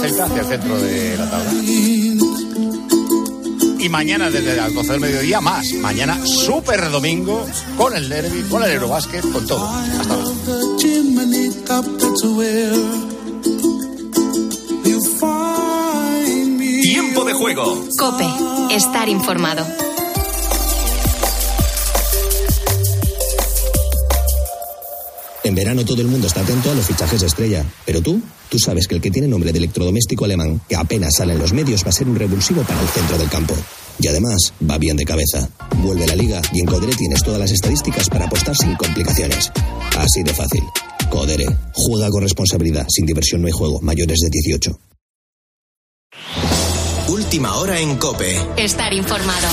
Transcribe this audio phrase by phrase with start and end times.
[0.00, 1.52] Celta hacia el centro de la tabla.
[3.78, 5.72] Y mañana desde las 12 del mediodía más.
[5.74, 9.66] Mañana súper domingo con el derby, con el Eurobásquet, con todo.
[9.66, 10.30] Hasta ahora.
[16.82, 17.84] Tiempo de juego.
[17.98, 18.26] Cope,
[18.74, 19.64] estar informado.
[25.46, 27.64] En verano todo el mundo está atento a los fichajes de estrella.
[27.84, 31.34] Pero tú, tú sabes que el que tiene nombre de electrodoméstico alemán, que apenas sale
[31.34, 33.54] en los medios, va a ser un revulsivo para el centro del campo.
[34.00, 35.48] Y además, va bien de cabeza.
[35.76, 39.52] Vuelve la liga y en Codere tienes todas las estadísticas para apostar sin complicaciones.
[39.96, 40.64] Así de fácil.
[41.10, 41.46] Codere.
[41.74, 42.84] Juega con responsabilidad.
[42.88, 43.80] Sin diversión no hay juego.
[43.82, 44.76] Mayores de 18.
[47.06, 48.36] Última hora en Cope.
[48.56, 49.46] Estar informado.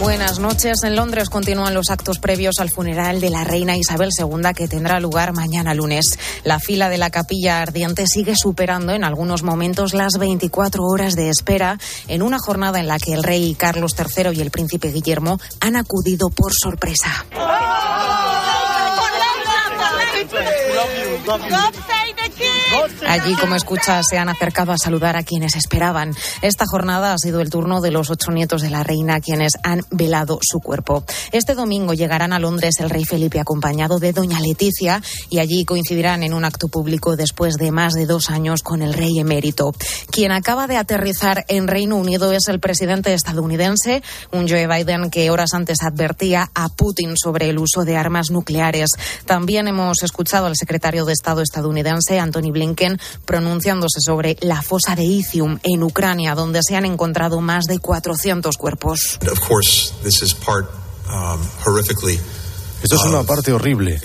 [0.00, 0.82] Buenas noches.
[0.82, 4.98] En Londres continúan los actos previos al funeral de la reina Isabel II que tendrá
[4.98, 6.18] lugar mañana lunes.
[6.42, 11.28] La fila de la capilla ardiente sigue superando en algunos momentos las 24 horas de
[11.28, 15.38] espera en una jornada en la que el rey Carlos III y el príncipe Guillermo
[15.60, 17.26] han acudido por sorpresa.
[23.06, 26.14] Allí, como escucha, se han acercado a saludar a quienes esperaban.
[26.42, 29.82] Esta jornada ha sido el turno de los ocho nietos de la reina, quienes han
[29.90, 31.04] velado su cuerpo.
[31.32, 36.22] Este domingo llegarán a Londres el rey Felipe acompañado de doña Leticia y allí coincidirán
[36.22, 39.72] en un acto público después de más de dos años con el rey emérito.
[40.10, 45.30] Quien acaba de aterrizar en Reino Unido es el presidente estadounidense, un Joe Biden que
[45.30, 48.90] horas antes advertía a Putin sobre el uso de armas nucleares.
[49.26, 52.59] También hemos escuchado al secretario de Estado estadounidense, Anthony Blinken,
[53.24, 58.56] pronunciándose sobre la fosa de Izium en Ucrania, donde se han encontrado más de 400
[58.56, 59.18] cuerpos.
[62.82, 64.00] Esto es una parte horrible.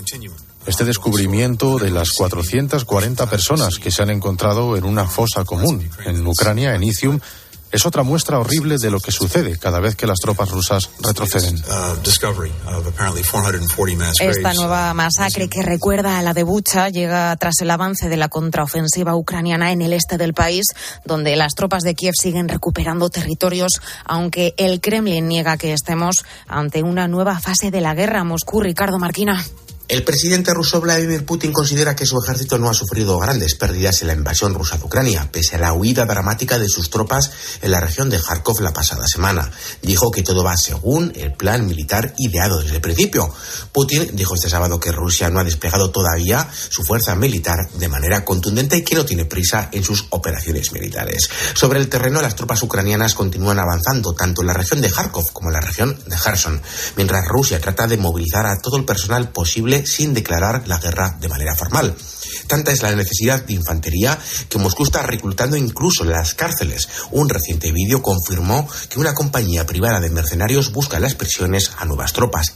[0.66, 6.26] Este descubrimiento de las 440 personas que se han encontrado en una fosa común en
[6.26, 7.20] Ucrania, en Izium,
[7.72, 11.62] es otra muestra horrible de lo que sucede cada vez que las tropas rusas retroceden.
[14.20, 18.30] Esta nueva masacre que recuerda a la de Bucha llega tras el avance de la
[18.30, 20.66] contraofensiva ucraniana en el este del país,
[21.04, 26.84] donde las tropas de Kiev siguen recuperando territorios, aunque el Kremlin niega que estemos ante
[26.84, 28.24] una nueva fase de la guerra.
[28.24, 29.44] Moscú, Ricardo Marquina.
[29.88, 34.08] El presidente ruso Vladimir Putin considera que su ejército no ha sufrido grandes pérdidas en
[34.08, 37.30] la invasión rusa de Ucrania, pese a la huida dramática de sus tropas
[37.62, 39.52] en la región de Kharkov la pasada semana.
[39.84, 43.32] Dijo que todo va según el plan militar ideado desde el principio.
[43.72, 48.26] Putin dijo este sábado que Rusia no ha desplegado todavía su fuerza militar de manera
[48.26, 51.30] contundente y que no tiene prisa en sus operaciones militares.
[51.54, 55.50] Sobre el terreno, las tropas ucranianas continúan avanzando tanto en la región de Kharkov como
[55.50, 56.60] en la región de Kherson,
[56.96, 61.28] mientras Rusia trata de movilizar a todo el personal posible sin declarar la guerra de
[61.28, 61.96] manera formal.
[62.48, 66.88] Tanta es la necesidad de infantería que Moscú está reclutando incluso en las cárceles.
[67.12, 72.14] Un reciente vídeo confirmó que una compañía privada de mercenarios busca las prisiones a nuevas
[72.14, 72.54] tropas.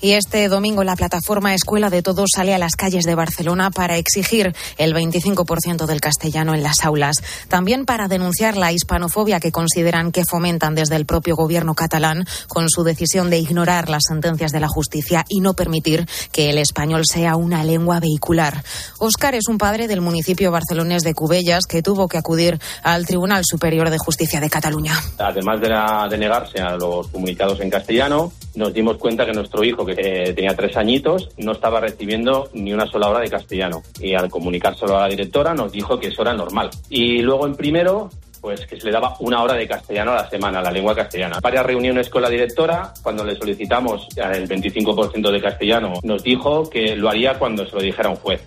[0.00, 3.96] Y este domingo la plataforma Escuela de Todos sale a las calles de Barcelona para
[3.96, 7.22] exigir el 25% del castellano en las aulas.
[7.48, 12.68] También para denunciar la hispanofobia que consideran que fomentan desde el propio gobierno catalán con
[12.68, 17.04] su decisión de ignorar las sentencias de la justicia y no permitir que el español
[17.06, 18.62] sea una lengua vehicular.
[18.98, 23.42] Óscar es un padre del municipio barcelonés de Cubellas que tuvo que acudir al Tribunal
[23.44, 24.94] Superior de Justicia de Cataluña.
[25.18, 29.62] Además de, la, de negarse a los comunicados en castellano, nos dimos cuenta que nuestro
[29.62, 33.82] hijo, que eh, tenía tres añitos, no estaba recibiendo ni una sola hora de castellano.
[34.00, 36.68] Y al comunicárselo a la directora nos dijo que eso era normal.
[36.90, 38.10] Y luego en primero
[38.40, 41.38] pues que se le daba una hora de castellano a la semana, la lengua castellana.
[41.42, 46.94] Varias reuniones con la directora, cuando le solicitamos el 25% de castellano, nos dijo que
[46.94, 48.40] lo haría cuando se lo dijera un juez.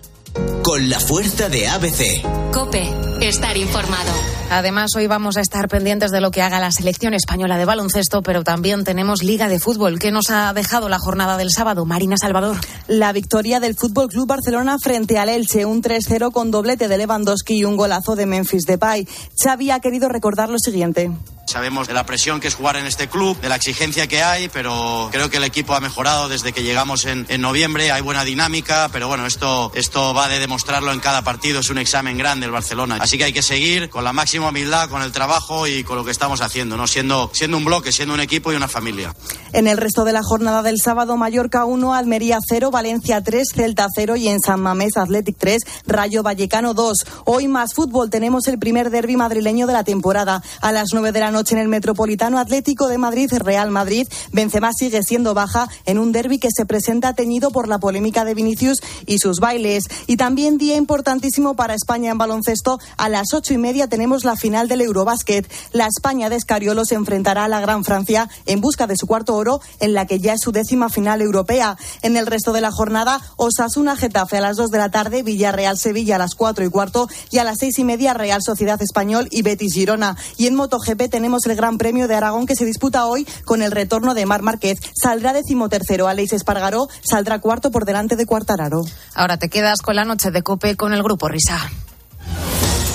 [0.62, 2.52] Con la fuerza de ABC.
[2.52, 2.82] Cope,
[3.20, 4.41] estar informado.
[4.54, 8.22] Además, hoy vamos a estar pendientes de lo que haga la selección española de baloncesto,
[8.22, 9.98] pero también tenemos Liga de Fútbol.
[9.98, 11.86] ¿Qué nos ha dejado la jornada del sábado?
[11.86, 12.58] Marina Salvador.
[12.86, 17.60] La victoria del Fútbol Club Barcelona frente al Elche, un 3-0 con doblete de Lewandowski
[17.60, 19.08] y un golazo de Memphis Depay.
[19.42, 21.10] Xavi ha querido recordar lo siguiente.
[21.46, 24.48] Sabemos de la presión que es jugar en este club, de la exigencia que hay,
[24.48, 27.90] pero creo que el equipo ha mejorado desde que llegamos en, en, noviembre.
[27.90, 31.60] Hay buena dinámica, pero bueno, esto, esto va de demostrarlo en cada partido.
[31.60, 32.96] Es un examen grande el Barcelona.
[33.00, 36.04] Así que hay que seguir con la máxima humildad, con el trabajo y con lo
[36.04, 36.86] que estamos haciendo, ¿no?
[36.86, 39.14] Siendo, siendo un bloque, siendo un equipo y una familia.
[39.52, 43.86] En el resto de la jornada del sábado, Mallorca 1, Almería 0, Valencia 3, Celta
[43.94, 47.06] 0 y en San Mamés Athletic 3, Rayo Vallecano 2.
[47.26, 50.42] Hoy más fútbol, tenemos el primer derby madrileño de la temporada.
[50.60, 54.06] A las 9 de la noche en el Metropolitano Atlético de Madrid, Real Madrid.
[54.32, 58.34] Benzema sigue siendo baja en un derby que se presenta teñido por la polémica de
[58.34, 59.84] Vinicius y sus bailes.
[60.06, 62.78] Y también día importantísimo para España en baloncesto.
[62.96, 65.50] A las ocho y media tenemos la final del Eurobásquet.
[65.72, 69.34] La España de Escariolo se enfrentará a la Gran Francia en busca de su cuarto
[69.34, 71.76] oro, en la que ya es su décima final europea.
[72.02, 75.78] En el resto de la jornada, Osasuna Getafe a las dos de la tarde, Villarreal
[75.78, 79.28] Sevilla a las cuatro y cuarto y a las seis y media Real Sociedad Español
[79.30, 80.16] y Betis Girona.
[80.36, 83.72] Y en MotoGP tenemos el Gran Premio de Aragón que se disputa hoy con el
[83.72, 84.78] retorno de Mar Márquez.
[85.00, 88.82] Saldrá decimotercero Aleix Espargaró, saldrá cuarto por delante de Cuartararo.
[89.14, 91.70] Ahora te quedas con la noche de Cope con el Grupo Risa.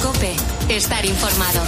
[0.07, 0.33] Cope,
[0.69, 1.59] estar informado.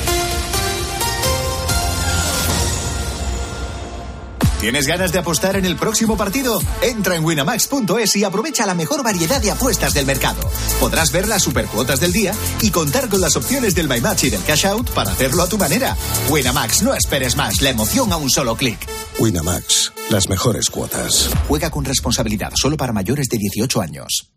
[4.61, 6.61] ¿Tienes ganas de apostar en el próximo partido?
[6.81, 10.39] Entra en winamax.es y aprovecha la mejor variedad de apuestas del mercado.
[10.79, 14.29] Podrás ver las supercuotas del día y contar con las opciones del My Match y
[14.29, 15.97] del Cash Out para hacerlo a tu manera.
[16.29, 18.79] Winamax, no esperes más, la emoción a un solo clic.
[19.19, 21.29] Winamax, las mejores cuotas.
[21.49, 24.31] Juega con responsabilidad, solo para mayores de 18 años.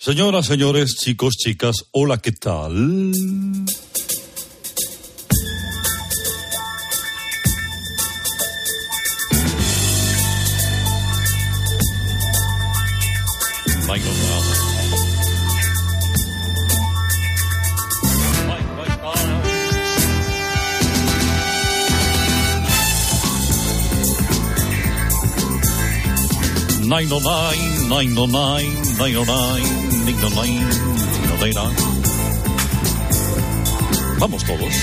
[0.00, 3.12] Señoras, señores, chicos, chicas, hola, ¿qué tal?
[26.88, 29.87] Nine oh nine, nine oh nine, nine oh nine,
[34.18, 34.74] Vamos todos.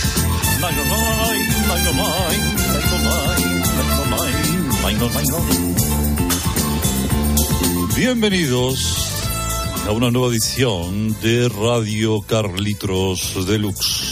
[7.96, 9.08] Bienvenidos
[9.88, 14.05] a una nueva edición de Radio Carlitos Deluxe.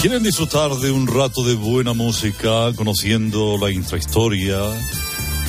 [0.00, 4.58] ¿Quieren disfrutar de un rato de buena música, conociendo la intrahistoria,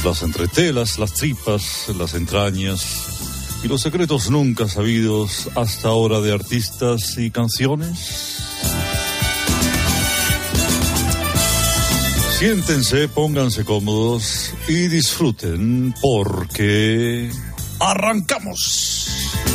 [0.03, 7.17] las entretelas, las tripas, las entrañas y los secretos nunca sabidos hasta ahora de artistas
[7.17, 8.43] y canciones?
[12.37, 17.31] Siéntense, pónganse cómodos y disfruten porque
[17.79, 19.50] arrancamos.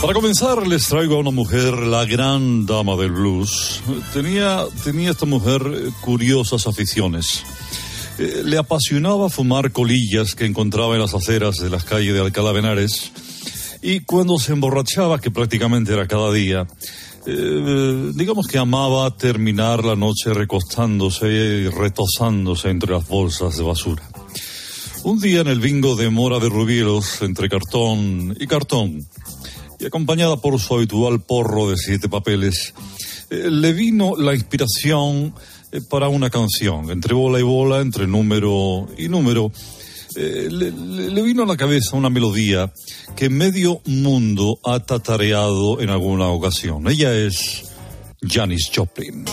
[0.00, 3.80] Para comenzar, les traigo a una mujer, la gran dama del blues.
[4.12, 7.42] Tenía, tenía esta mujer eh, curiosas aficiones.
[8.18, 12.52] Eh, le apasionaba fumar colillas que encontraba en las aceras de las calles de Alcalá
[12.52, 13.10] de Henares.
[13.82, 16.66] Y cuando se emborrachaba, que prácticamente era cada día,
[17.26, 24.02] eh, digamos que amaba terminar la noche recostándose y retozándose entre las bolsas de basura.
[25.02, 29.06] Un día en el bingo de Mora de Rubielos, entre cartón y cartón,
[29.78, 32.74] y acompañada por su habitual porro de siete papeles,
[33.30, 35.34] eh, le vino la inspiración
[35.72, 39.50] eh, para una canción, entre bola y bola, entre número y número.
[40.16, 42.72] eh, le, le- vino a la cabeza una melodía
[43.16, 46.88] que medio mundo ha tatareado en alguna ocasión.
[46.88, 47.64] Ella es
[48.22, 49.24] Janis Joplin.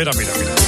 [0.00, 0.59] Mira, mira, mira,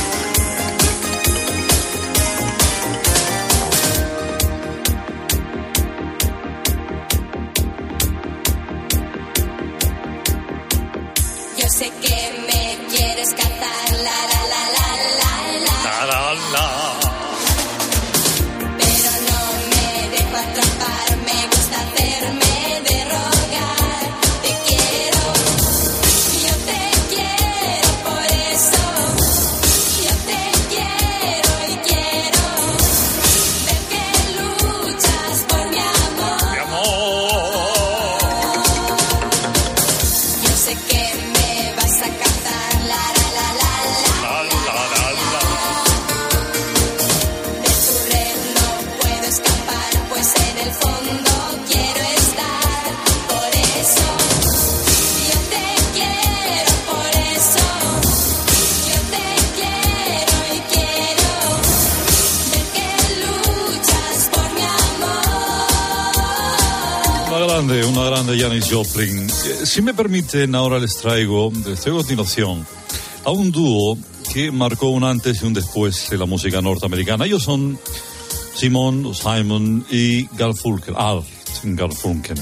[67.66, 69.28] grande, una grande Janis Joplin.
[69.28, 72.66] Eh, Si me permiten, ahora les traigo, les traigo a continuación
[73.24, 73.96] a un dúo
[74.32, 77.24] que marcó un antes y un después en la música norteamericana.
[77.24, 77.78] Ellos son
[78.54, 80.94] Simon, Simon y Garfunkel.
[80.96, 81.26] Alt
[81.62, 82.38] Garfunkel.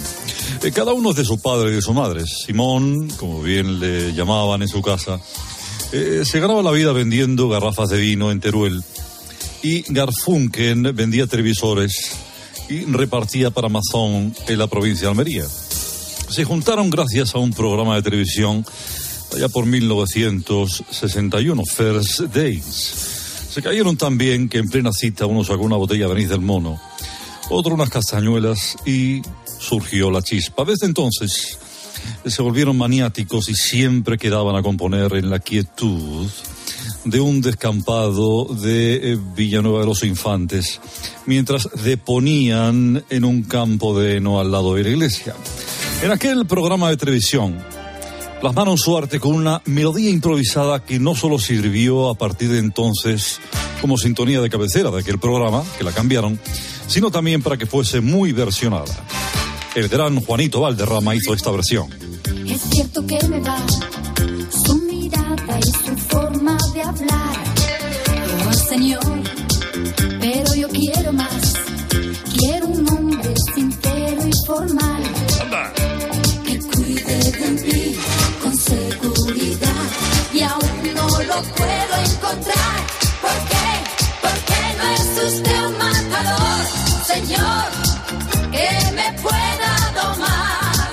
[0.62, 2.24] Eh, Cada uno es de su padre y de su madre.
[2.26, 5.20] Simón, como bien le llamaban en su casa,
[5.92, 8.82] eh, se ganaba la vida vendiendo garrafas de vino en Teruel.
[9.62, 12.12] Y Garfunkel vendía televisores
[12.70, 15.44] y repartía para Amazon en la provincia de Almería.
[16.28, 18.64] Se juntaron gracias a un programa de televisión
[19.34, 22.94] allá por 1961, First Days.
[23.50, 26.40] Se cayeron tan bien que en plena cita uno sacó una botella de anís del
[26.40, 26.80] mono,
[27.50, 29.20] otro unas castañuelas y
[29.58, 30.64] surgió la chispa.
[30.64, 31.58] Desde entonces
[32.24, 36.28] se volvieron maniáticos y siempre quedaban a componer en la quietud
[37.04, 40.80] de un descampado de eh, Villanueva de los Infantes,
[41.26, 45.34] mientras deponían en un campo de heno al lado de la iglesia.
[46.02, 47.58] En aquel programa de televisión,
[48.40, 53.40] plasmaron su arte con una melodía improvisada que no solo sirvió a partir de entonces
[53.80, 56.38] como sintonía de cabecera de aquel programa, que la cambiaron,
[56.86, 59.04] sino también para que fuese muy versionada.
[59.74, 61.88] El gran Juanito Valderrama hizo esta versión.
[62.46, 63.40] Es cierto que me
[65.90, 67.36] su forma de hablar.
[68.48, 69.22] Oh, Señor,
[70.20, 71.54] pero yo quiero más.
[72.36, 75.02] Quiero un hombre sincero y formal.
[76.46, 77.96] Que cuide de mí
[78.42, 79.86] con seguridad.
[80.32, 82.76] Y aún no lo puedo encontrar.
[83.20, 83.70] ¿Por qué?
[84.22, 86.60] Porque no es usted un matador,
[87.06, 87.66] Señor,
[88.52, 90.90] que me pueda domar.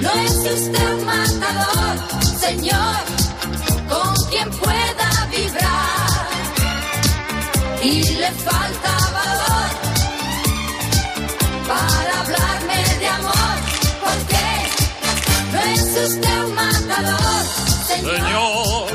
[0.00, 1.94] No es usted un matador,
[2.38, 3.19] Señor,
[8.44, 9.70] falta valor
[11.68, 13.56] para hablarme de amor.
[14.04, 14.46] Porque
[15.52, 17.42] no es usted un matador,
[17.86, 18.88] Señor,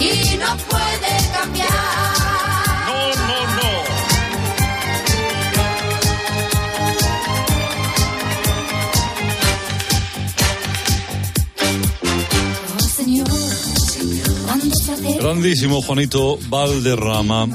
[0.00, 1.68] y no puede cambiar.
[2.86, 3.72] No, no, no.
[15.18, 17.46] Grandísimo Juanito Valderrama.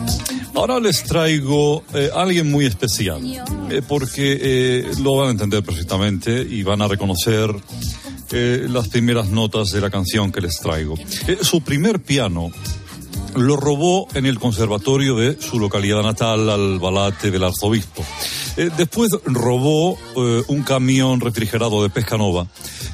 [0.57, 3.21] Ahora les traigo eh, a alguien muy especial,
[3.69, 7.55] eh, porque eh, lo van a entender perfectamente y van a reconocer
[8.31, 10.95] eh, las primeras notas de la canción que les traigo.
[11.27, 12.49] Eh, su primer piano
[13.35, 18.03] lo robó en el conservatorio de su localidad natal, al Balate del Arzobispo.
[18.57, 22.47] Eh, después robó eh, un camión refrigerado de Pescanova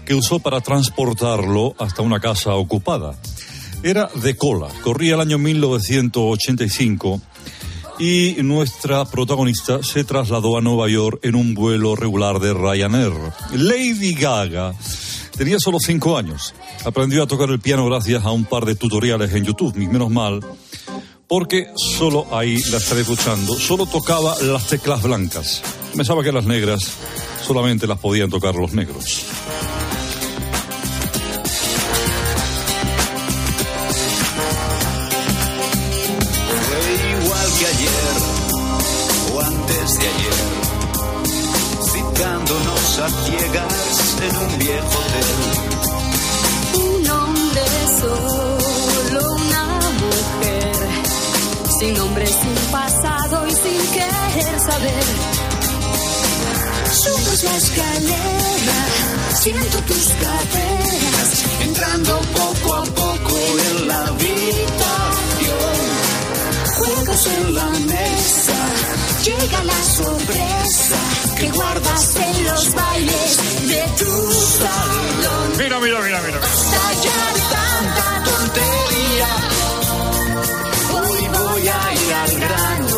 [0.05, 3.17] que usó para transportarlo hasta una casa ocupada.
[3.83, 7.21] Era de cola, corría el año 1985
[7.99, 13.13] y nuestra protagonista se trasladó a Nueva York en un vuelo regular de Ryanair.
[13.53, 14.73] Lady Gaga
[15.37, 16.53] tenía solo cinco años.
[16.85, 20.41] Aprendió a tocar el piano gracias a un par de tutoriales en YouTube, menos mal,
[21.27, 25.61] porque solo ahí la estaré escuchando, solo tocaba las teclas blancas.
[25.95, 26.91] Pensaba que las negras
[27.45, 29.25] solamente las podían tocar los negros.
[54.73, 55.05] Saber.
[57.01, 58.79] Subes la escalera,
[59.41, 61.29] siento tus caderas,
[61.61, 63.35] Entrando poco a poco
[63.69, 65.79] en la habitación,
[66.77, 68.59] juegos en la mesa,
[69.25, 70.99] llega la sorpresa
[71.37, 73.37] que guardas en los bailes
[73.67, 75.47] de tu salón.
[75.57, 76.39] Mira, mira, mira, mira.
[76.39, 77.21] Basta ya
[77.55, 79.31] tanta tontería.
[80.97, 82.97] hoy voy a ir al grano,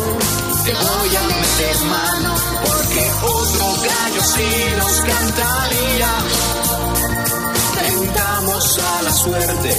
[0.64, 2.34] te voy a meter mano,
[2.64, 6.12] porque otro gallo sí nos cantaría.
[7.80, 9.76] Tentamos a la suerte,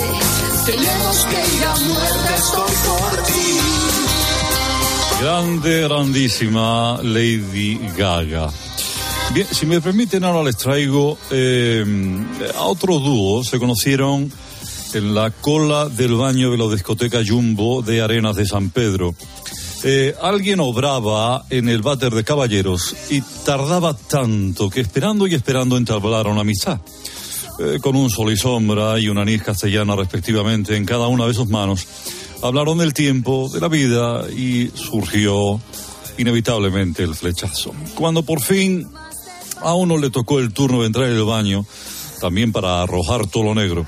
[0.65, 3.57] tenemos que ir a muerte, estoy por ti.
[5.21, 8.49] Grande, grandísima Lady Gaga.
[9.33, 11.85] Bien, si me permiten, ahora les traigo eh,
[12.55, 13.43] a otro dúo.
[13.43, 14.31] Se conocieron
[14.93, 19.13] en la cola del baño de la discoteca Jumbo de Arenas de San Pedro.
[19.83, 25.77] Eh, alguien obraba en el váter de caballeros y tardaba tanto que esperando y esperando
[25.77, 26.81] entablaron amistad.
[27.59, 31.33] Eh, con un sol y sombra y una anís castellana respectivamente en cada una de
[31.33, 31.87] sus manos,
[32.43, 35.59] hablaron del tiempo, de la vida y surgió
[36.17, 37.73] inevitablemente el flechazo.
[37.95, 38.87] Cuando por fin
[39.61, 41.65] A uno le tocó el turno de entrar en el baño,
[42.21, 43.87] también para arrojar todo lo negro.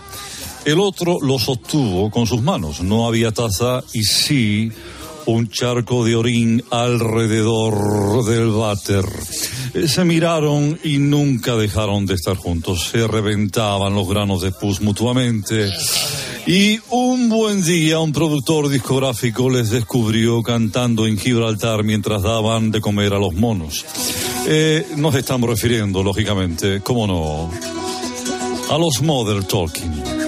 [0.65, 2.81] El otro lo sostuvo con sus manos.
[2.81, 4.71] No había taza y sí
[5.29, 9.05] un charco de orín alrededor del váter.
[9.73, 12.89] Eh, Se miraron y nunca dejaron de estar juntos.
[12.91, 15.69] Se reventaban los granos de pus mutuamente.
[16.47, 22.81] Y un buen día un productor discográfico les descubrió cantando en Gibraltar mientras daban de
[22.81, 23.85] comer a los monos.
[24.47, 27.51] Eh, nos estamos refiriendo, lógicamente, cómo no,
[28.73, 30.18] a los Mother Talking.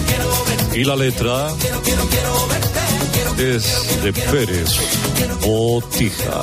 [0.07, 0.81] quiero verte.
[0.81, 1.55] Y la letra
[3.39, 4.71] es de Pérez
[5.47, 6.43] Botija.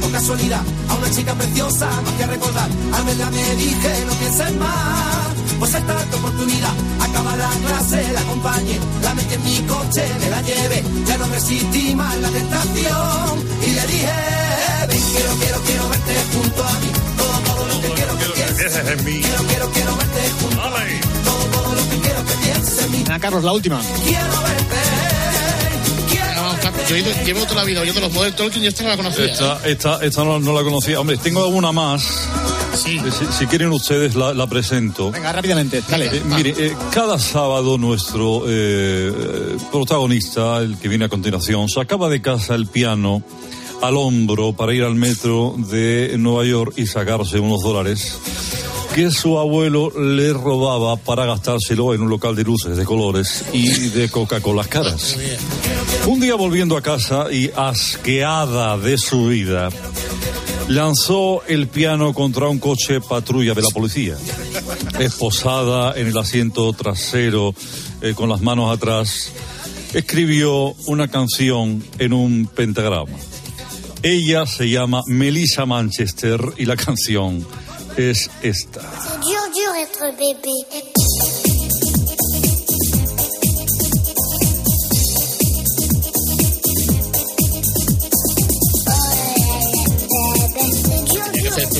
[0.00, 0.62] Por casualidad.
[0.88, 2.68] A una chica preciosa, más que recordar.
[2.92, 5.40] Al verla me dije, no pienses más.
[5.58, 6.74] Pues esta tu oportunidad.
[7.00, 8.78] Acaba la clase, la acompañe.
[9.02, 10.82] La metí en mi coche, me la llevé.
[11.06, 13.44] Ya no resistí más la tentación.
[13.66, 14.12] Y le dije,
[14.88, 16.90] ven, quiero, quiero, quiero verte junto a mí.
[17.16, 18.76] Todo, todo lo que quiero que pienses.
[18.76, 19.20] en mí.
[19.20, 21.00] Quiero, quiero, quiero verte junto a mí.
[21.24, 22.98] Todo, todo lo que quiero que pienses en mí.
[22.98, 23.80] Venga, Carlos, la última.
[24.04, 25.09] Quiero verte.
[26.88, 29.24] Yo llevo toda la vida oyendo los Model Talking y esta no la conocía.
[29.24, 29.30] ¿eh?
[29.30, 31.00] Esta, esta, esta no, no la conocía.
[31.00, 32.02] Hombre, tengo alguna más.
[32.74, 32.98] Sí.
[32.98, 35.10] Si, si quieren ustedes la, la presento.
[35.10, 35.82] Venga, rápidamente.
[35.88, 36.06] Dale.
[36.06, 42.08] Eh, mire, eh, cada sábado nuestro eh, eh, protagonista, el que viene a continuación, sacaba
[42.08, 43.22] de casa el piano
[43.82, 48.18] al hombro para ir al metro de Nueva York y sacarse unos dólares
[48.94, 53.68] que su abuelo le robaba para gastárselo en un local de luces de colores y
[53.90, 55.16] de Coca-Cola caras.
[56.06, 59.68] Un día volviendo a casa y asqueada de su vida,
[60.68, 64.16] lanzó el piano contra un coche patrulla de la policía.
[64.98, 67.54] Esposada en el asiento trasero,
[68.00, 69.30] eh, con las manos atrás,
[69.92, 73.16] escribió una canción en un pentagrama.
[74.02, 77.46] Ella se llama Melissa Manchester y la canción
[77.96, 78.80] es esta.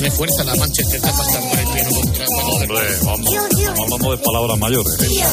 [0.01, 3.35] Tiene, fuerza la Manchester para estampar el piano contra Hombre, vamos,
[3.77, 4.99] vamos de palabras mayores.
[4.99, 5.23] ¿eh?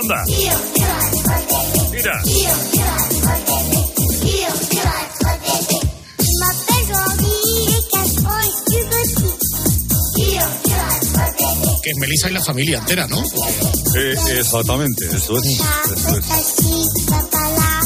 [0.00, 0.24] Anda.
[1.92, 2.22] Mira.
[2.24, 2.38] Je
[6.40, 7.36] m'appelle Jordi
[7.68, 9.34] et 4 ans et tu petit.
[10.16, 11.70] Dur, dur être bébé.
[11.84, 13.22] Que es Melissa y la familia entera, ¿no?
[13.96, 15.44] Eh, exactamente, eso es.
[15.46, 16.30] Eso es.
[16.30, 17.80] Assis, papa là,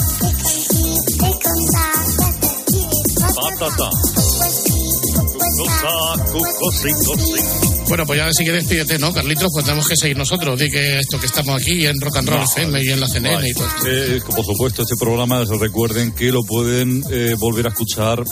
[7.89, 9.51] Bueno, pues ya sí que despídete, ¿no, Carlitos?
[9.53, 10.59] Pues tenemos que seguir nosotros.
[10.59, 13.07] Di que esto que estamos aquí en Rock and Roll No, FM y en la
[13.09, 13.87] CNN y todo esto.
[13.89, 18.25] Eh, por supuesto, este programa, recuerden que lo pueden eh, volver a escuchar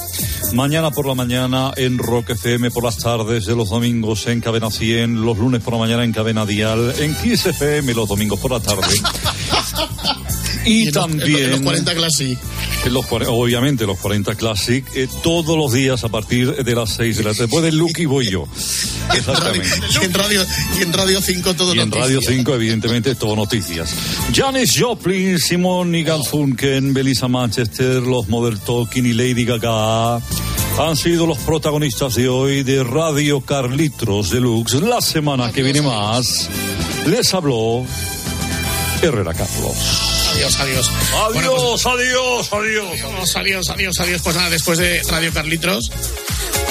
[0.53, 4.71] mañana por la mañana en Rock FM, por las tardes de los domingos en Cadena
[4.71, 8.53] 100, los lunes por la mañana en Cadena Dial, en Kiss FM los domingos por
[8.53, 8.83] la tarde.
[10.65, 11.37] Y, en los- también...
[11.45, 12.39] en los 40 Classic.
[12.85, 17.17] En los obviamente los 40 Classic, eh, todos los días a partir de las 6
[17.17, 17.43] de la tarde.
[17.43, 18.47] Después de Lucky voy yo.
[19.15, 19.69] Exactamente.
[20.01, 20.47] Y en Radio,
[20.79, 22.09] y en Radio 5 todo Y en noticias.
[22.09, 23.95] Radio 5, evidentemente, todo noticias.
[24.35, 30.21] Janis Joplin, Simon y Garfunkel, Belisa Manchester, los Model Talking y Lady Gaga
[30.79, 34.81] han sido los protagonistas de hoy de Radio Carlitos Deluxe.
[34.81, 36.49] La semana que viene más
[37.07, 37.85] les habló
[39.03, 40.12] Herrera Carlos.
[40.33, 40.91] Adiós, adiós.
[41.33, 43.05] Bueno, Adiós, adiós, adiós.
[43.05, 44.23] Adiós, adiós, adiós, adiós.
[44.23, 45.91] Pues nada, después de Radio Carlitos,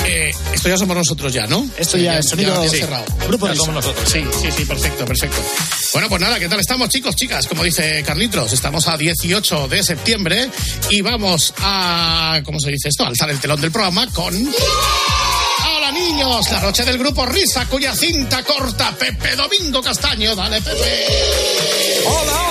[0.06, 1.70] eh, esto ya somos nosotros ya, ¿no?
[1.78, 2.80] Esto ya es sonido sí.
[2.80, 3.06] cerrado.
[3.28, 4.10] Grupo Ya somos nosotros.
[4.10, 5.38] Sí, sí, sí, perfecto, perfecto.
[5.94, 7.48] Bueno, pues nada, ¿qué tal estamos, chicos, chicas?
[7.48, 10.50] Como dice Carlitos, estamos a 18 de septiembre
[10.90, 13.06] y vamos a, ¿cómo se dice esto?
[13.06, 14.34] Alzar el telón del programa con...
[15.76, 20.36] Hola niños, la noche del grupo Risa, cuya cinta corta Pepe Domingo Castaño.
[20.36, 21.06] Dale, Pepe.
[22.06, 22.51] Hola, hola.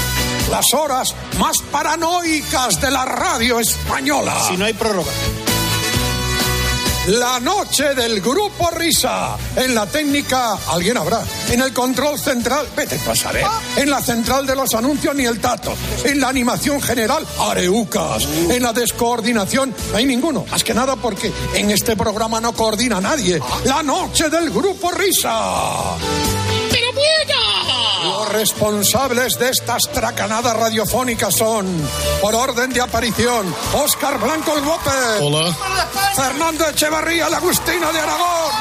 [0.51, 4.35] Las horas más paranoicas de la radio española.
[4.49, 5.09] Si no hay prórroga.
[7.07, 9.37] La noche del grupo Risa.
[9.55, 11.23] En la técnica, alguien habrá.
[11.49, 13.45] En el control central, vete tú a saber.
[13.77, 15.73] En la central de los anuncios, ni el tato.
[16.03, 18.25] En la animación general, areucas.
[18.49, 20.45] En la descoordinación, no hay ninguno.
[20.51, 23.39] Más que nada porque en este programa no coordina nadie.
[23.63, 25.95] La noche del grupo Risa.
[26.69, 27.50] ¡Pero bueno!
[28.03, 31.67] Los responsables de estas tracanadas radiofónicas son,
[32.21, 34.89] por orden de aparición, Óscar Blanco el Bope.
[35.21, 35.55] Hola.
[36.15, 38.51] Fernando Echevarría, la Agustina de Aragón.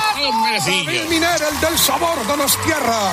[0.67, 3.13] David Miner, el del sabor de los tierra.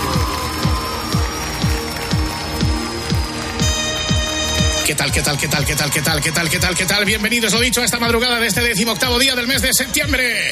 [4.91, 6.85] ¿Qué tal, qué tal, qué tal, qué tal, qué tal, qué tal, qué tal, qué
[6.85, 7.05] tal?
[7.05, 10.51] Bienvenidos, lo dicho, a esta madrugada de este decimoctavo día del mes de septiembre.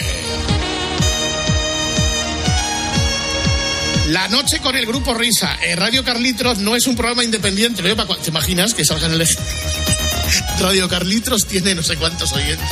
[4.08, 5.60] La noche con el grupo Risa.
[5.62, 7.82] Eh, Radio Carlitos no es un programa independiente.
[7.82, 8.08] ¿no?
[8.16, 9.28] ¿Te imaginas que salgan el...
[10.62, 12.70] Radio Carlitos tiene no sé cuántos oyentes.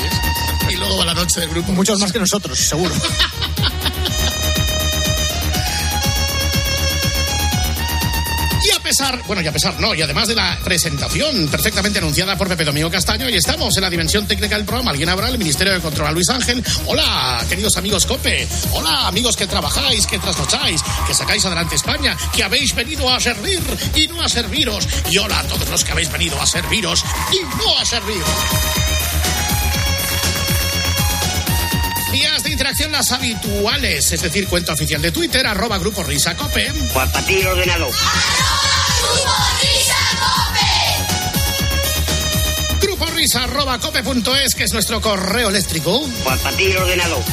[0.70, 1.74] Y luego va la noche del grupo.
[1.74, 2.96] Muchos más que nosotros, seguro.
[8.88, 12.64] pesar, bueno, y a pesar, no, y además de la presentación perfectamente anunciada por Pepe
[12.64, 14.92] Domingo Castaño, y estamos en la dimensión técnica del programa.
[14.92, 16.64] Alguien habrá, el Ministerio de Control, a Luis Ángel.
[16.86, 18.48] Hola, queridos amigos COPE.
[18.72, 23.60] Hola, amigos que trabajáis, que trasnocháis, que sacáis adelante España, que habéis venido a servir
[23.94, 24.88] y no a serviros.
[25.12, 28.24] Y hola a todos los que habéis venido a serviros y no a servir.
[32.14, 36.36] Vías de interacción las habituales, es decir, cuenta oficial de Twitter, arroba grupo Risa.
[36.36, 36.72] Pues
[37.46, 37.92] ordenador.
[42.82, 46.02] Grupo Risa arroba cope.es, que es nuestro correo eléctrico.
[46.24, 47.24] Para ti el ordenador.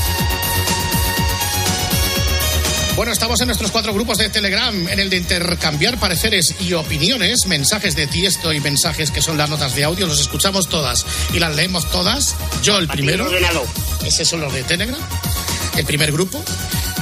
[2.96, 7.46] Bueno, estamos en nuestros cuatro grupos de Telegram, en el de intercambiar pareceres y opiniones,
[7.46, 11.40] mensajes de tiesto y mensajes que son las notas de audio, los escuchamos todas y
[11.40, 12.36] las leemos todas.
[12.62, 13.26] Yo el primero.
[14.06, 15.00] Ese son los de Telegram.
[15.76, 16.40] El primer grupo.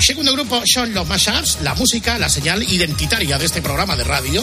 [0.01, 4.43] Segundo grupo son los mashups, la música, la señal identitaria de este programa de radio.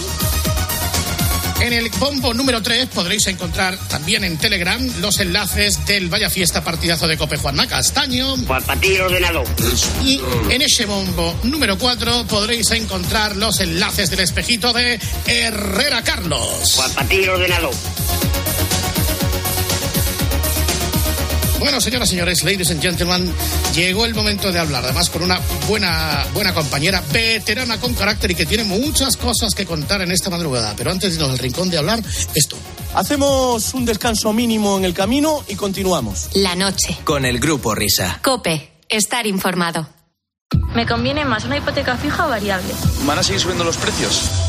[1.62, 6.64] En el bombo número 3 podréis encontrar también en Telegram los enlaces del Vaya Fiesta
[6.64, 8.38] Partidazo de Cope Juanma Castaño.
[8.48, 9.46] Para ti el ordenador.
[10.06, 16.76] Y en ese bombo número 4 podréis encontrar los enlaces del espejito de Herrera Carlos.
[16.78, 17.26] Pues para ti
[21.70, 23.32] Bueno, señoras y señores, ladies and gentlemen,
[23.76, 28.34] llegó el momento de hablar, además con una buena, buena compañera, veterana con carácter y
[28.34, 30.74] que tiene muchas cosas que contar en esta madrugada.
[30.76, 32.02] Pero antes de irnos al rincón de hablar,
[32.34, 32.58] esto.
[32.96, 36.30] Hacemos un descanso mínimo en el camino y continuamos.
[36.34, 36.98] La noche.
[37.04, 38.20] Con el grupo Risa.
[38.24, 38.72] Cope.
[38.90, 39.88] Estar informado.
[40.74, 42.74] Me conviene más una hipoteca fija o variable.
[43.06, 44.49] ¿Van a seguir subiendo los precios?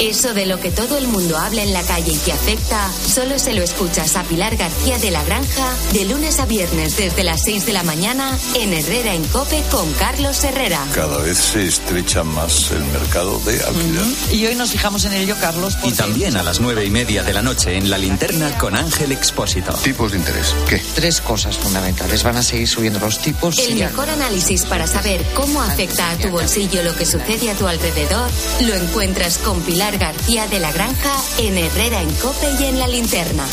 [0.00, 3.38] Eso de lo que todo el mundo habla en la calle y que afecta, solo
[3.38, 7.42] se lo escuchas a Pilar García de la Granja de lunes a viernes desde las
[7.44, 10.84] 6 de la mañana en Herrera en Cope con Carlos Herrera.
[10.94, 14.04] Cada vez se estrecha más el mercado de alquiler.
[14.32, 15.78] Y hoy nos fijamos en ello, Carlos.
[15.82, 19.12] Y también a las nueve y media de la noche en la linterna con Ángel
[19.12, 19.72] Expósito.
[19.82, 20.54] ¿Tipos de interés?
[20.68, 20.82] ¿Qué?
[20.94, 22.22] Tres cosas fundamentales.
[22.22, 23.58] Van a seguir subiendo los tipos.
[23.58, 27.54] El y- mejor análisis para saber cómo afecta a tu bolsillo lo que sucede a
[27.54, 28.30] tu alrededor
[28.60, 32.88] lo encuentras con Pilar García de la Granja en Herrera en Cope y en la
[32.88, 33.46] linterna.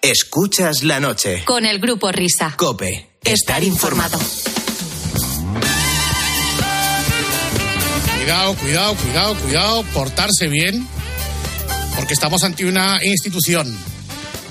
[0.00, 1.44] Escuchas la noche.
[1.44, 2.54] Con el grupo Risa.
[2.56, 3.10] Cope.
[3.22, 4.18] Estar informado.
[8.16, 10.86] Cuidado, cuidado, cuidado, cuidado, portarse bien,
[11.96, 13.76] porque estamos ante una institución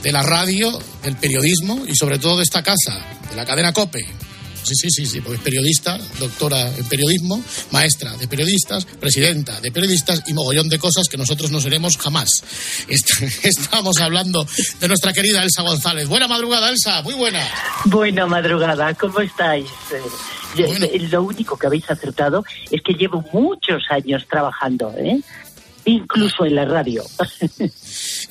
[0.03, 4.28] de la radio, del periodismo y sobre todo de esta casa, de la cadena COPE.
[4.63, 10.21] Sí, sí, sí, sí, pues periodista, doctora en periodismo, maestra de periodistas, presidenta de periodistas
[10.27, 12.29] y mogollón de cosas que nosotros no seremos jamás.
[12.87, 13.09] Est-
[13.43, 14.45] Estamos hablando
[14.79, 16.07] de nuestra querida Elsa González.
[16.07, 17.41] Buena madrugada, Elsa, muy buena.
[17.85, 19.65] Buena madrugada, ¿cómo estáis?
[20.57, 25.19] Eh, eh, Lo único que habéis acertado es que llevo muchos años trabajando, ¿eh?
[25.89, 27.03] Incluso en la radio.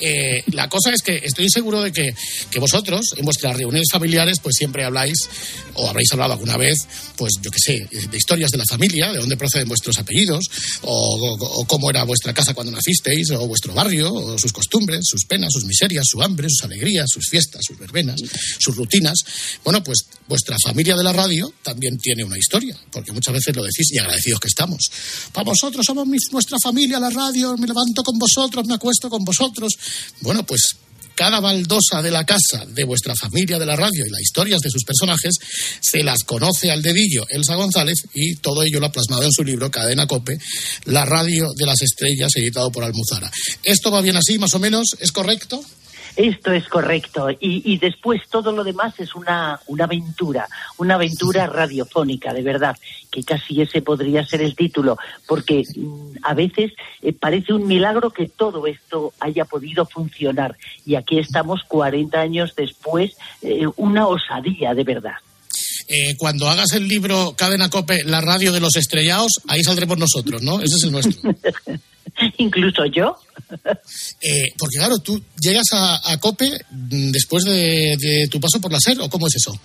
[0.01, 2.15] Eh, la cosa es que estoy seguro de que,
[2.53, 5.29] que vosotros, en vuestras reuniones familiares, pues siempre habláis,
[5.75, 6.77] o habréis hablado alguna vez,
[7.17, 10.45] pues yo qué sé, de historias de la familia, de dónde proceden vuestros apellidos,
[10.83, 15.53] o, cómo era vuestra casa cuando nacisteis, o vuestro barrio, o sus costumbres, sus penas,
[15.53, 18.21] sus miserias, su hambre, sus alegrías, sus fiestas, sus verbenas,
[18.59, 19.19] sus rutinas.
[19.65, 23.65] Bueno, pues vuestra familia de la radio también tiene una historia, porque muchas veces lo
[23.65, 24.91] decís y agradecidos que estamos.
[25.33, 29.73] Para vosotros somos nuestra familia, la radio, me levanto con vosotros, me acuesto con vosotros.
[30.21, 30.77] Bueno, pues
[31.19, 34.71] cada baldosa de la casa de vuestra familia de la radio y las historias de
[34.71, 35.35] sus personajes
[35.81, 39.43] se las conoce al dedillo Elsa González y todo ello lo ha plasmado en su
[39.43, 40.39] libro Cadena Cope,
[40.85, 43.33] La radio de las estrellas, editado por Almuzara.
[43.65, 44.91] ¿Esto va bien así, más o menos?
[45.01, 45.61] ¿Es correcto?
[46.19, 47.31] Esto es correcto.
[47.31, 52.77] Y, y después todo lo demás es una, una aventura, una aventura radiofónica, de verdad,
[53.13, 58.11] que casi ese podría ser el título, porque mm, a veces eh, parece un milagro
[58.11, 60.57] que todo esto haya podido funcionar.
[60.85, 65.15] Y aquí estamos 40 años después, eh, una osadía, de verdad.
[65.87, 70.43] Eh, cuando hagas el libro Cadena Cope, La radio de los estrellados, ahí saldremos nosotros,
[70.43, 70.61] ¿no?
[70.61, 71.31] Ese es el nuestro.
[72.39, 73.17] Incluso yo.
[74.21, 78.81] Eh, porque claro, tú llegas a, a Cope después de, de tu paso por la
[78.81, 79.59] SER, ¿o cómo es eso?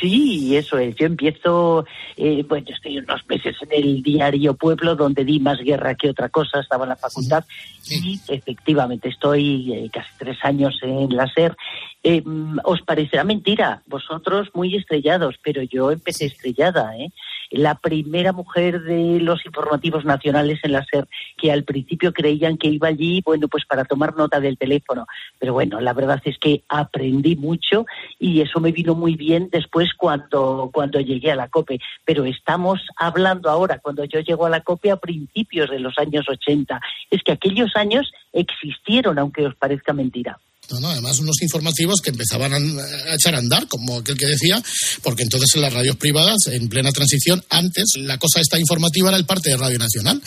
[0.00, 0.96] Sí, eso es.
[0.96, 1.84] Yo empiezo,
[2.16, 6.30] eh, bueno, estoy unos meses en el diario Pueblo, donde di más guerra que otra
[6.30, 7.44] cosa, estaba en la facultad,
[7.88, 11.54] y efectivamente estoy eh, casi tres años en la SER.
[12.02, 17.10] Eh, mm, os parecerá mentira, vosotros muy estrellados, pero yo empecé estrellada, ¿eh?
[17.50, 22.68] La primera mujer de los informativos nacionales en la SER, que al principio creían que
[22.68, 25.06] iba allí, bueno, pues para tomar nota del teléfono.
[25.38, 27.86] Pero bueno, la verdad es que aprendí mucho
[28.18, 31.80] y eso me vino muy bien después cuando, cuando llegué a la COPE.
[32.04, 36.28] Pero estamos hablando ahora, cuando yo llego a la COPE a principios de los años
[36.28, 36.80] 80.
[37.10, 40.38] Es que aquellos años existieron, aunque os parezca mentira.
[40.70, 44.26] No, no, además unos informativos que empezaban a, a echar a andar, como aquel que
[44.26, 44.62] decía,
[45.02, 49.18] porque entonces en las radios privadas, en plena transición, antes la cosa esta informativa era
[49.18, 50.20] el parte de Radio Nacional.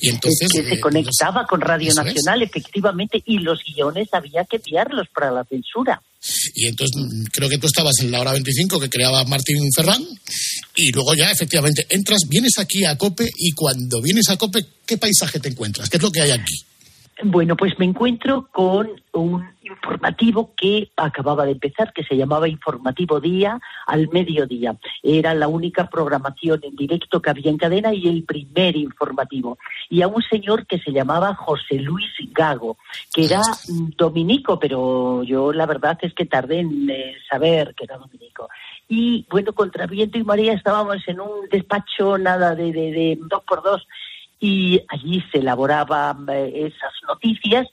[0.00, 0.48] Y entonces...
[0.50, 1.96] que se eh, conectaba con Radio es.
[1.96, 6.00] Nacional, efectivamente, y los guiones había que enviarlos para la censura.
[6.54, 10.04] Y entonces mm, creo que tú estabas en la hora 25 que creaba Martín Ferrán
[10.76, 14.98] y luego ya efectivamente entras, vienes aquí a Cope y cuando vienes a Cope, ¿qué
[14.98, 15.88] paisaje te encuentras?
[15.88, 16.64] ¿Qué es lo que hay aquí?
[17.22, 23.20] Bueno, pues me encuentro con un informativo que acababa de empezar, que se llamaba Informativo
[23.20, 24.76] Día al mediodía.
[25.02, 29.58] Era la única programación en directo que había en cadena y el primer informativo.
[29.90, 32.78] Y a un señor que se llamaba José Luis Gago,
[33.12, 33.42] que era
[33.96, 38.48] dominico, pero yo la verdad es que tardé en eh, saber que era dominico.
[38.88, 43.62] Y bueno, contra viento y María estábamos en un despacho nada de, de dos por
[43.62, 43.86] dos
[44.40, 47.68] y allí se elaboraban eh, esas noticias,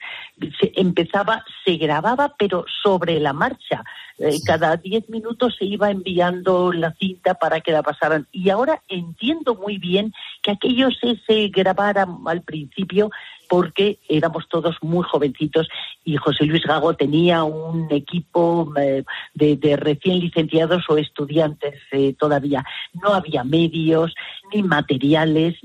[0.59, 3.83] se empezaba, se grababa, pero sobre la marcha.
[4.19, 8.27] Eh, cada diez minutos se iba enviando la cinta para que la pasaran.
[8.31, 13.11] Y ahora entiendo muy bien que aquello se, se grabara al principio
[13.47, 15.67] porque éramos todos muy jovencitos
[16.03, 19.03] y José Luis Gago tenía un equipo eh,
[19.33, 22.65] de, de recién licenciados o estudiantes eh, todavía.
[22.93, 24.13] No había medios,
[24.53, 25.55] ni materiales,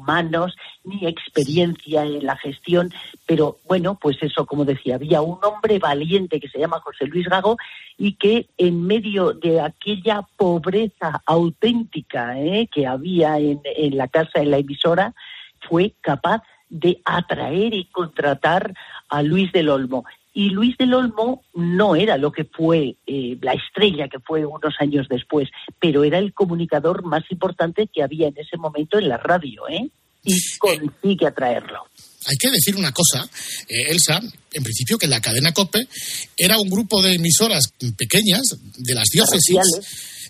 [0.00, 2.92] humanos, ni experiencia en la gestión,
[3.26, 7.28] pero bueno, pues eso, como decía, había un hombre valiente que se llama José Luis
[7.28, 7.56] Gago
[7.96, 12.68] y que en medio de aquella pobreza auténtica ¿eh?
[12.72, 15.14] que había en, en la casa, en la emisora,
[15.68, 18.74] fue capaz de atraer y contratar
[19.08, 20.04] a Luis del Olmo.
[20.32, 24.74] Y Luis del Olmo no era lo que fue eh, la estrella que fue unos
[24.78, 29.16] años después, pero era el comunicador más importante que había en ese momento en la
[29.16, 29.90] radio, ¿eh?
[30.22, 31.86] Y consigue atraerlo.
[32.26, 33.28] Hay que decir una cosa,
[33.68, 34.20] eh, Elsa,
[34.52, 35.88] en principio que la cadena COPE
[36.36, 38.42] era un grupo de emisoras pequeñas
[38.76, 39.58] de las diócesis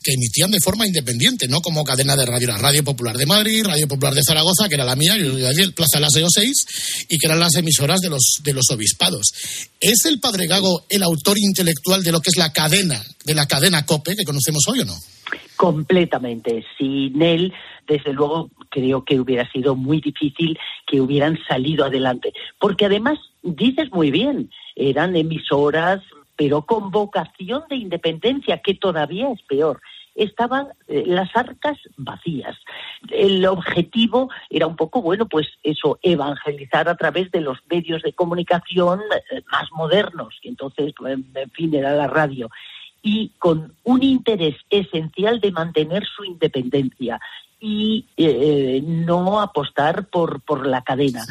[0.02, 2.48] que emitían de forma independiente, no como cadena de radio.
[2.48, 5.74] La Radio Popular de Madrid, Radio Popular de Zaragoza, que era la mía, yo el
[5.74, 9.26] Plaza de las 6, y que eran las emisoras de los, de los obispados.
[9.78, 13.46] ¿Es el padre Gago el autor intelectual de lo que es la cadena, de la
[13.46, 14.96] cadena COPE que conocemos hoy o no?
[15.56, 16.64] Completamente.
[16.78, 17.52] Sin él,
[17.86, 22.32] desde luego, creo que hubiera sido muy difícil que hubieran salido adelante.
[22.58, 26.00] Porque además, dices muy bien, eran emisoras,
[26.36, 29.80] pero con vocación de independencia, que todavía es peor.
[30.14, 32.56] estaban eh, las arcas vacías.
[33.10, 38.12] El objetivo era un poco, bueno, pues eso, evangelizar a través de los medios de
[38.12, 42.48] comunicación eh, más modernos, que entonces, pues, en fin, era la radio
[43.02, 47.20] y con un interés esencial de mantener su independencia
[47.58, 51.22] y eh, no apostar por, por la cadena.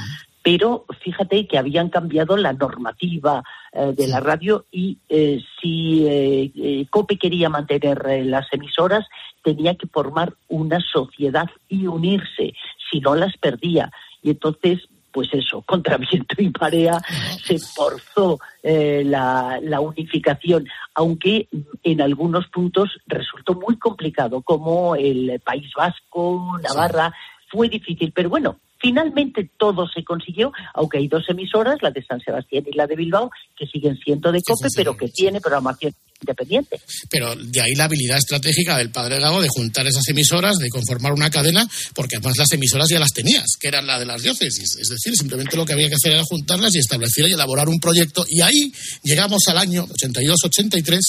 [0.42, 6.52] Pero fíjate que habían cambiado la normativa eh, de la radio y eh, si eh,
[6.56, 9.06] eh, COPE quería mantener las emisoras,
[9.44, 12.54] tenía que formar una sociedad y unirse,
[12.90, 13.92] si no las perdía.
[14.22, 14.80] Y entonces,
[15.12, 17.00] pues eso, contra viento y marea
[17.44, 21.48] se forzó eh, la, la unificación, aunque
[21.84, 27.14] en algunos puntos resultó muy complicado, como el País Vasco, Navarra,
[27.50, 32.20] fue difícil, pero bueno, finalmente todo se consiguió, aunque hay dos emisoras, la de San
[32.20, 36.80] Sebastián y la de Bilbao, que siguen siendo de COPE, pero que tiene programación independiente.
[37.10, 41.14] Pero de ahí la habilidad estratégica del padre Gago de juntar esas emisoras, de conformar
[41.14, 44.78] una cadena, porque además las emisoras ya las tenías, que eran la de las diócesis.
[44.80, 47.80] Es decir, simplemente lo que había que hacer era juntarlas y establecer y elaborar un
[47.80, 48.26] proyecto.
[48.30, 48.72] Y ahí
[49.04, 51.00] llegamos al año 82-83,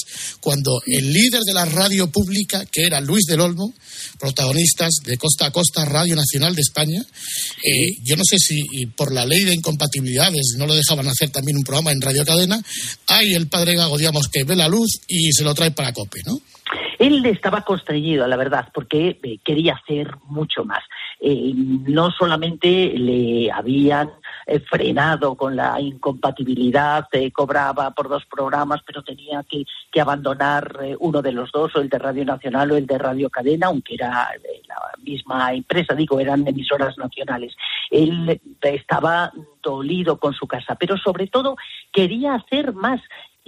[0.40, 3.75] cuando el líder de la radio pública, que era Luis del Olmo,
[4.18, 7.03] protagonistas de Costa a Costa Radio Nacional de España,
[7.64, 8.62] eh, yo no sé si
[8.96, 12.62] por la ley de incompatibilidades no lo dejaban hacer también un programa en Radio Cadena,
[13.07, 16.21] ahí el padre Gago, digamos, que ve la luz y se lo trae para COPE,
[16.27, 16.39] ¿no?
[16.99, 20.83] Él estaba constreñido, la verdad, porque eh, quería hacer mucho más.
[21.23, 24.11] Eh, no solamente le habían
[24.47, 30.79] eh, frenado con la incompatibilidad, eh, cobraba por dos programas, pero tenía que, que abandonar
[30.99, 33.95] uno de los dos, o el de Radio Nacional o el de Radio Cadena, aunque
[33.95, 34.31] era
[34.67, 37.55] la misma empresa, digo, eran emisoras nacionales.
[37.91, 39.31] Él estaba
[39.63, 41.57] dolido con su casa, pero sobre todo
[41.93, 43.01] quería hacer más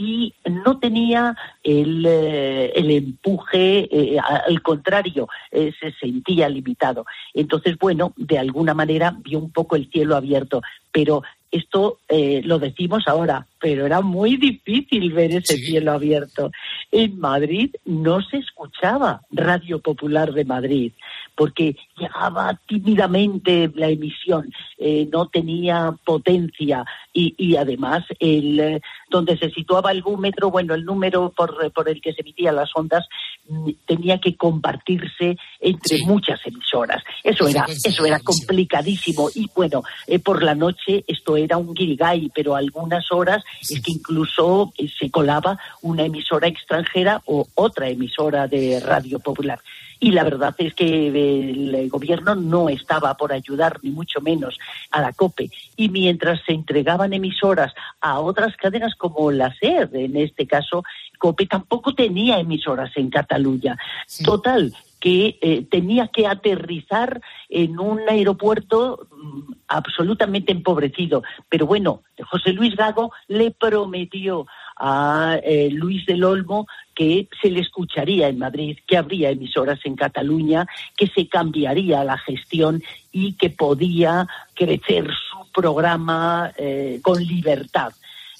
[0.03, 7.07] y no tenía el, eh, el empuje, eh, al contrario, eh, se sentía limitado.
[7.33, 10.61] Entonces, bueno, de alguna manera vio un poco el cielo abierto,
[10.91, 16.51] pero esto eh, lo decimos ahora, pero era muy difícil ver ese cielo abierto.
[16.91, 20.93] En Madrid no se escuchaba Radio Popular de Madrid,
[21.37, 29.37] porque llegaba tímidamente la emisión, eh, no tenía potencia y, y además el, eh, donde
[29.37, 33.07] se situaba el búmetro, bueno, el número por, por el que se emitían las ondas
[33.49, 37.03] mm, tenía que compartirse entre muchas emisoras.
[37.23, 39.29] Eso era, eso era complicadísimo.
[39.35, 43.93] Y bueno, eh, por la noche esto era un guirigay, pero algunas horas es que
[43.93, 49.61] incluso eh, se colaba una emisora extranjera o otra emisora de radio popular.
[50.03, 54.59] Y la verdad es que el gobierno no estaba por ayudar, ni mucho menos,
[54.91, 55.49] a la COPE.
[55.77, 60.83] Y mientras se entregaban emisoras a otras cadenas como la SER, en este caso,
[61.21, 63.79] COPE tampoco tenía emisoras en Cataluña.
[64.25, 71.25] Total, que eh, tenía que aterrizar en un aeropuerto mm, absolutamente empobrecido.
[71.49, 77.61] Pero bueno, José Luis Gago le prometió a eh, Luis del Olmo que se le
[77.61, 83.51] escucharía en Madrid, que habría emisoras en Cataluña, que se cambiaría la gestión y que
[83.51, 87.93] podía crecer su programa eh, con libertad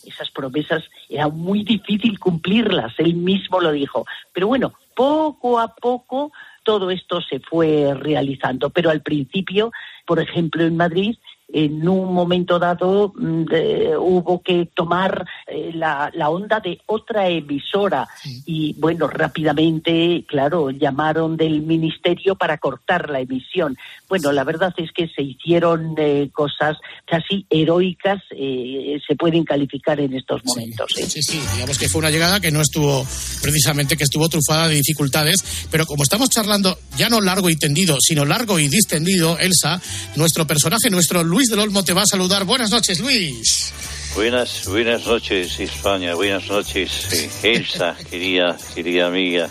[0.05, 4.05] esas promesas era muy difícil cumplirlas, él mismo lo dijo.
[4.33, 8.71] Pero bueno, poco a poco todo esto se fue realizando.
[8.71, 9.73] Pero al principio,
[10.07, 11.17] por ejemplo, en Madrid,
[11.53, 17.29] en un momento dado mm, de- hubo que tomar eh, la, la onda de otra
[17.29, 18.09] emisora
[18.47, 23.77] y bueno, rápidamente, claro, llamaron del ministerio para cortar la emisión.
[24.09, 30.01] Bueno, la verdad es que se hicieron eh, cosas casi heroicas, eh, se pueden calificar
[30.01, 30.91] en estos momentos.
[30.99, 31.05] ¿eh?
[31.09, 33.05] Sí, sí, digamos que fue una llegada que no estuvo,
[33.43, 37.99] precisamente que estuvo trufada de dificultades, pero como estamos charlando ya no largo y tendido,
[38.01, 39.81] sino largo y distendido, Elsa,
[40.17, 42.45] nuestro personaje, nuestro Luis del Olmo te va a saludar.
[42.45, 43.73] Buenas noches, Luis.
[44.15, 46.15] Buenas, buenas noches, España.
[46.15, 49.49] Buenas noches, eh, Elsa, querida, querida amiga.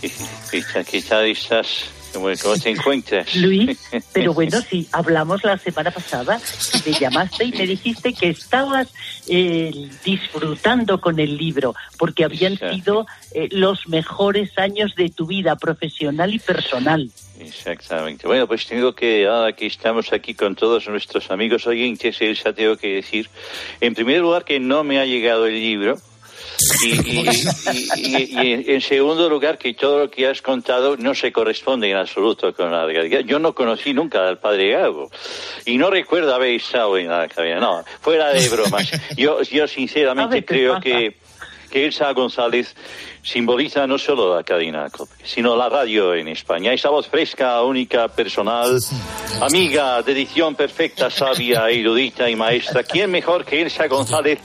[0.50, 1.84] ¿Qué, estás?
[2.12, 3.34] ¿Cómo, cómo te encuentras?
[3.36, 3.78] Luis,
[4.12, 6.40] pero bueno, sí, hablamos la semana pasada,
[6.84, 8.88] me llamaste y me dijiste que estabas
[9.28, 15.56] eh, disfrutando con el libro, porque habían sido eh, los mejores años de tu vida
[15.56, 17.10] profesional y personal.
[17.40, 18.26] Exactamente.
[18.26, 22.76] Bueno, pues tengo que, ahora que estamos aquí con todos nuestros amigos oyentes, Elsa, tengo
[22.76, 23.28] que decir,
[23.80, 25.98] en primer lugar, que no me ha llegado el libro.
[26.84, 27.28] Y, y-
[27.94, 31.90] y- y- y en segundo lugar, que todo lo que has contado no se corresponde
[31.90, 33.20] en absoluto con la realidad.
[33.20, 35.10] Yo no conocí nunca al padre Gago
[35.66, 37.60] y no recuerdo haber estado en la cabina.
[37.60, 38.90] No, fuera de bromas.
[39.16, 41.16] Yo, yo sinceramente creo que
[41.70, 42.74] que Elsa González
[43.22, 44.86] simboliza no solo la cadena
[45.22, 46.72] sino la radio en España.
[46.72, 48.78] Esa voz fresca, única, personal,
[49.42, 52.84] amiga, de edición perfecta, sabia, erudita y maestra.
[52.84, 54.38] ¿Quién mejor que Elsa González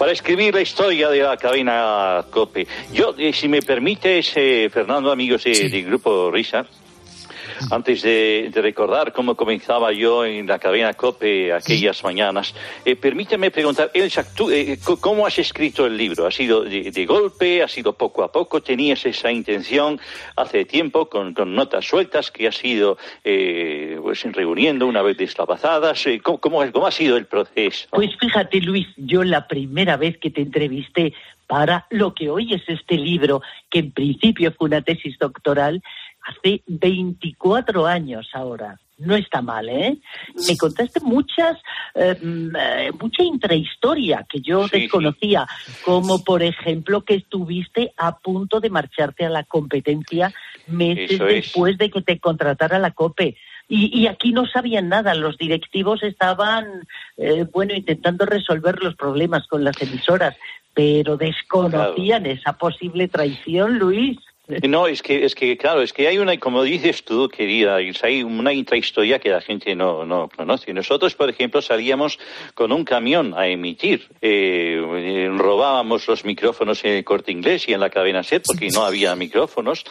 [0.00, 2.66] para escribir la historia de la cadena COPE?
[2.90, 6.64] Yo, eh, si me permites, eh, Fernando, amigos de- del Grupo Risa,
[7.70, 12.54] antes de, de recordar cómo comenzaba yo en la cadena COPE aquellas mañanas,
[12.84, 16.26] eh, permíteme preguntar, Elsa, ¿tú, eh, ¿cómo has escrito el libro?
[16.26, 17.62] ¿Ha sido de, de golpe?
[17.62, 18.62] ¿Ha sido poco a poco?
[18.62, 20.00] ¿Tenías esa intención
[20.36, 26.06] hace tiempo con, con notas sueltas que has ido eh, pues, reuniendo una vez deslavazadas?
[26.06, 27.88] Eh, ¿cómo, cómo, ¿Cómo ha sido el proceso?
[27.90, 31.12] Pues fíjate, Luis, yo la primera vez que te entrevisté
[31.50, 35.82] para lo que hoy es este libro, que en principio fue una tesis doctoral,
[36.30, 38.78] hace 24 años ahora.
[38.98, 39.96] No está mal, ¿eh?
[40.46, 41.56] Me contaste muchas,
[41.94, 45.46] eh, mm, eh, mucha intrahistoria que yo desconocía,
[45.86, 50.34] como por ejemplo que estuviste a punto de marcharte a la competencia
[50.66, 51.46] meses Eso es.
[51.46, 53.36] después de que te contratara la COPE.
[53.68, 56.66] Y, y aquí no sabían nada, los directivos estaban,
[57.16, 60.36] eh, bueno, intentando resolver los problemas con las emisoras,
[60.74, 64.18] pero desconocían esa posible traición, Luis.
[64.70, 68.22] No, es que, es que, claro, es que hay una, como dices tú, querida, hay
[68.22, 70.72] una intrahistoria que la gente no, no conoce.
[70.72, 72.18] Nosotros, por ejemplo, salíamos
[72.54, 74.08] con un camión a emitir.
[74.20, 78.68] Eh, eh, robábamos los micrófonos en el corte inglés y en la cadena set porque
[78.68, 79.84] no había micrófonos.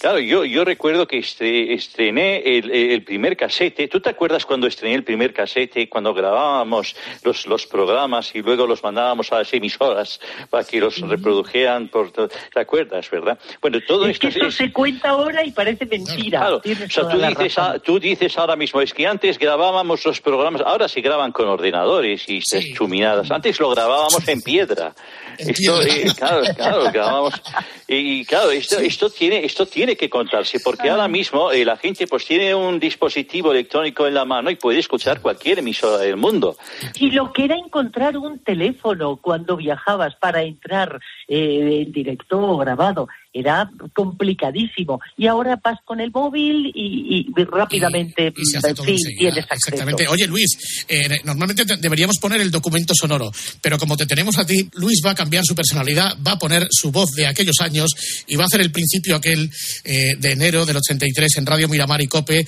[0.00, 3.88] Claro, yo, yo recuerdo que estrené el, el primer casete.
[3.88, 8.66] ¿Tú te acuerdas cuando estrené el primer casete, cuando grabábamos los, los programas y luego
[8.66, 11.88] los mandábamos a las emisoras para que los reprodujeran?
[11.88, 13.38] Por, ¿Te acuerdas, verdad?
[13.60, 16.40] Bueno, todo Es esto que eso es- se cuenta ahora y parece mentira.
[16.40, 20.20] Claro, o sea, tú dices, a- tú dices ahora mismo, es que antes grabábamos los
[20.20, 23.30] programas, ahora se graban con ordenadores y estas chuminadas.
[23.30, 24.94] Antes lo grabábamos en piedra.
[25.38, 27.42] Esto, eh, claro, claro, grabábamos.
[27.88, 31.76] Y, y claro, esto, esto, tiene, esto tiene que contarse, porque ahora mismo eh, la
[31.76, 36.16] gente pues tiene un dispositivo electrónico en la mano y puede escuchar cualquier emisora del
[36.16, 36.56] mundo.
[36.96, 42.56] Y lo que era encontrar un teléfono cuando viajabas para entrar eh, en directo o
[42.58, 45.00] grabado era complicadísimo.
[45.16, 48.94] Y ahora vas con el móvil y, y rápidamente Y se hace en todo fin,
[48.94, 49.18] enseguida.
[49.18, 49.68] tienes acceso.
[49.68, 50.08] Exactamente.
[50.08, 53.30] Oye, Luis, eh, normalmente te- deberíamos poner el documento sonoro,
[53.60, 56.66] pero como te tenemos a ti, Luis va a cambiar su personalidad, va a poner
[56.70, 57.90] su voz de aquellos años
[58.26, 59.50] y va a hacer el principio aquel
[59.84, 62.44] eh, de enero del 83 en Radio Miramar y Cope.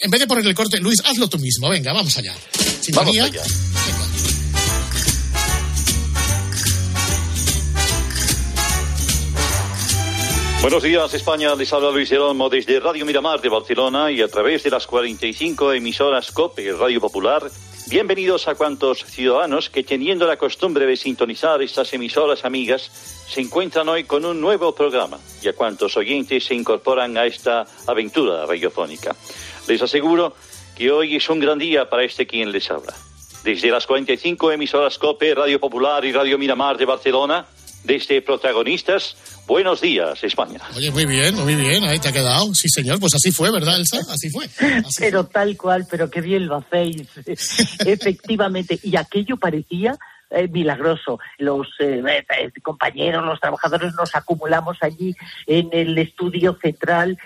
[0.00, 1.68] En vez de poner el corte, Luis, hazlo tú mismo.
[1.68, 2.34] Venga, vamos allá.
[2.80, 3.24] Sintonía.
[3.24, 4.37] Vamos allá.
[10.60, 11.54] Buenos días, España.
[11.54, 15.72] Les habla Luis Olmo desde Radio Miramar de Barcelona y a través de las 45
[15.72, 17.48] emisoras COPE, Radio Popular.
[17.86, 22.90] Bienvenidos a cuantos ciudadanos que, teniendo la costumbre de sintonizar estas emisoras amigas,
[23.28, 27.64] se encuentran hoy con un nuevo programa y a cuantos oyentes se incorporan a esta
[27.86, 29.14] aventura radiofónica.
[29.68, 30.34] Les aseguro
[30.76, 32.94] que hoy es un gran día para este quien les habla.
[33.44, 37.46] Desde las 45 emisoras COPE, Radio Popular y Radio Miramar de Barcelona,
[37.88, 39.16] desde protagonistas,
[39.46, 40.60] buenos días, España.
[40.76, 42.54] Oye, muy bien, muy bien, ahí te ha quedado.
[42.54, 43.98] Sí, señor, pues así fue, ¿verdad, Elsa?
[44.12, 44.46] Así fue.
[44.98, 47.08] Pero tal cual, pero qué bien lo hacéis.
[47.86, 48.78] Efectivamente.
[48.82, 49.96] Y aquello parecía
[50.30, 51.18] eh, milagroso.
[51.38, 55.14] Los eh, eh, compañeros, los trabajadores nos acumulamos allí
[55.46, 57.16] en el estudio central.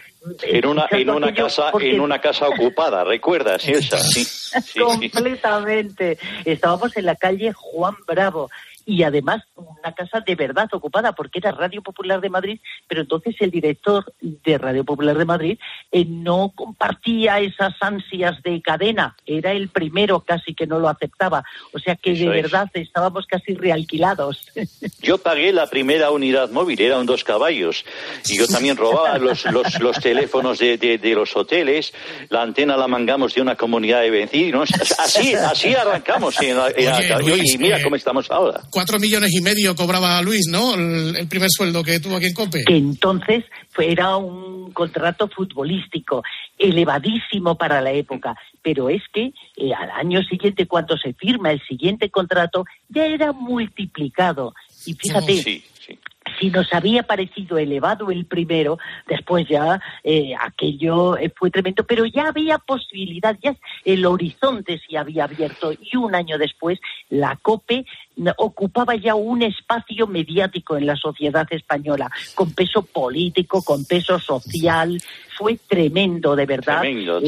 [0.43, 3.99] eh, En una, en una aquello, casa, porque- en una casa ocupada, ¿recuerdas, Elsa?
[4.03, 4.79] Sí, sí, sí.
[4.81, 6.19] Completamente.
[6.45, 8.49] Estábamos en la calle Juan Bravo.
[8.85, 13.35] Y además una casa de verdad ocupada porque era Radio Popular de Madrid, pero entonces
[13.41, 15.59] el director de Radio Popular de Madrid
[15.91, 21.45] eh, no compartía esas ansias de cadena, era el primero casi que no lo aceptaba,
[21.73, 22.43] o sea que Eso de es.
[22.43, 24.47] verdad estábamos casi realquilados.
[25.03, 27.85] Yo pagué la primera unidad móvil, eran dos caballos.
[28.29, 31.93] Y yo también robaba los, los, los teléfonos de, de, de los hoteles,
[32.31, 34.71] la antena la mangamos de una comunidad de vecinos.
[34.99, 36.41] Así, así arrancamos.
[36.41, 38.61] En la- en la- y mira eh, cómo estamos ahora.
[38.73, 40.75] Cuatro millones y medio cobraba Luis, ¿no?
[40.75, 42.65] El, el primer sueldo que tuvo aquí en Cope.
[42.67, 46.23] que entonces fue- era un contrato futbolístico
[46.59, 51.61] elevadísimo para la época, pero es que eh, al año siguiente, cuando se firma el
[51.69, 54.55] siguiente contrato, ya era multiplicado.
[54.87, 55.65] Y fíjate, Sí,
[56.41, 62.07] si nos había parecido elevado el primero, después ya eh, aquello eh, fue tremendo, pero
[62.07, 63.55] ya había posibilidad, ya
[63.85, 66.79] el horizonte se había abierto y un año después
[67.11, 67.85] la COPE
[68.37, 75.01] ocupaba ya un espacio mediático en la sociedad española, con peso político, con peso social.
[75.35, 76.81] Fue tremendo, de verdad.
[76.83, 77.25] Tremendo, el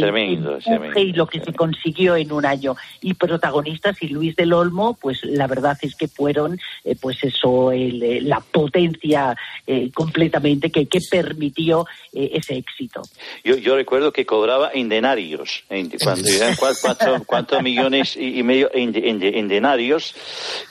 [0.62, 2.76] tremendo, y lo que se consiguió en un año.
[3.00, 7.72] Y protagonistas y Luis del Olmo, pues la verdad es que fueron, eh, pues eso,
[7.72, 9.34] el, eh, la potencia
[9.66, 13.00] eh, completamente que, que permitió eh, ese éxito.
[13.42, 18.38] Yo, yo recuerdo que cobraba en denarios, en- cuando eran cua- cuatro, cuatro millones y,
[18.38, 20.14] y medio en, en en denarios.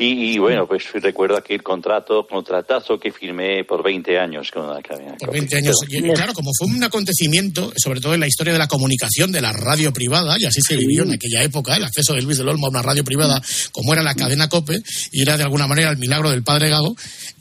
[0.04, 4.82] Y, y, bueno, pues recuerdo aquel contrato, contratazo que firmé por 20 años con la
[4.82, 5.16] cadena.
[5.18, 5.78] Por 20 años.
[5.88, 9.39] Y, claro, como fue un acontecimiento, sobre todo en la historia de la comunicación de
[9.39, 12.49] la radio privada, y así se vivió en aquella época, el acceso de Luis del
[12.49, 13.41] Olmo a una radio privada
[13.72, 14.82] como era la cadena COPE,
[15.14, 16.93] y era de alguna manera el milagro del padre Gago,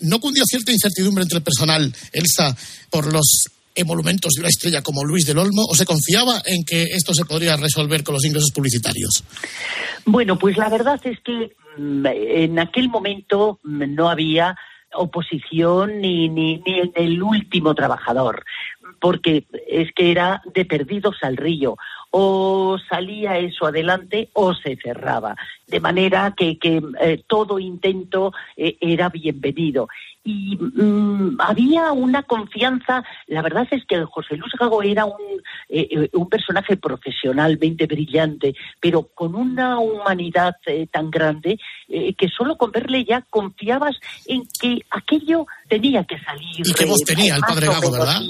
[0.03, 2.57] no cundió cierta incertidumbre entre el personal, Elsa,
[2.91, 6.85] por los emolumentos de una estrella como Luis del Olmo, o se confiaba en que
[6.93, 9.25] esto se podría resolver con los ingresos publicitarios?
[10.05, 14.57] Bueno, pues la verdad es que en aquel momento mm, no había
[14.95, 18.45] oposición ni, ni, ni en el último trabajador,
[19.01, 21.77] porque es que era de perdidos al río.
[22.11, 25.35] O salía eso adelante o se cerraba.
[25.67, 29.89] De manera que, que eh, todo intento eh, era bienvenido.
[30.25, 35.89] Y mm, había una confianza, la verdad es que José Luis Gago era un, eh,
[35.91, 41.59] eh, un personaje profesionalmente brillante, pero con una humanidad eh, tan grande
[41.89, 43.97] eh, que solo con verle ya confiabas
[44.27, 46.67] en que aquello tenía que salir.
[46.67, 48.21] ¿Y qué voz tenía el padre Gago, verdad?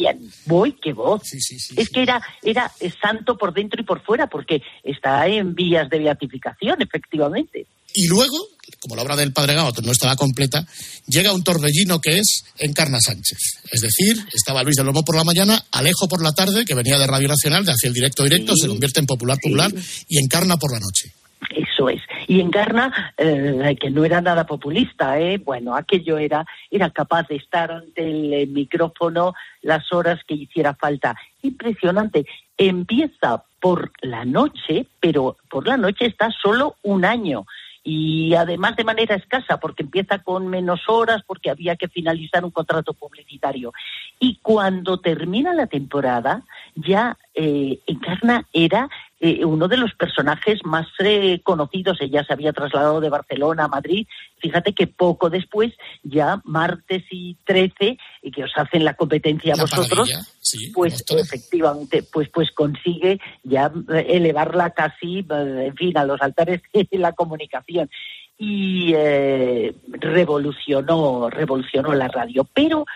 [0.46, 1.30] Voy, qué voz.
[1.34, 2.70] es que era, era
[3.02, 7.66] santo por dentro y por fuera, porque está en vías de beatificación, efectivamente.
[7.94, 8.36] Y luego,
[8.80, 10.66] como la obra del Padre Gago no estaba completa,
[11.06, 13.38] llega un torbellino que es Encarna Sánchez.
[13.70, 16.98] Es decir, estaba Luis del Lomo por la mañana, Alejo por la tarde, que venía
[16.98, 19.70] de Radio Nacional, de hacia el directo directo, se convierte en popular popular,
[20.08, 21.12] y Encarna por la noche.
[21.50, 22.00] Eso es.
[22.28, 25.38] Y Encarna, eh, que no era nada populista, ¿eh?
[25.38, 30.74] bueno, aquello era, era capaz de estar ante el eh, micrófono las horas que hiciera
[30.74, 31.16] falta.
[31.42, 32.24] Impresionante.
[32.56, 37.44] Empieza por la noche, pero por la noche está solo un año.
[37.84, 42.50] Y además de manera escasa, porque empieza con menos horas, porque había que finalizar un
[42.52, 43.72] contrato publicitario.
[44.20, 46.42] Y cuando termina la temporada,
[46.76, 48.88] ya eh, Encarna era
[49.24, 51.96] eh, uno de los personajes más eh, conocidos.
[52.00, 54.04] Ella se había trasladado de Barcelona a Madrid.
[54.38, 59.60] Fíjate que poco después, ya martes y 13, y que os hacen la competencia a
[59.60, 60.10] vosotros,
[60.40, 66.20] sí, pues efectivamente, pues pues consigue ya eh, elevarla casi, eh, en fin, a los
[66.20, 67.88] altares de la comunicación
[68.36, 72.44] y eh, revolucionó, revolucionó la radio.
[72.52, 72.86] Pero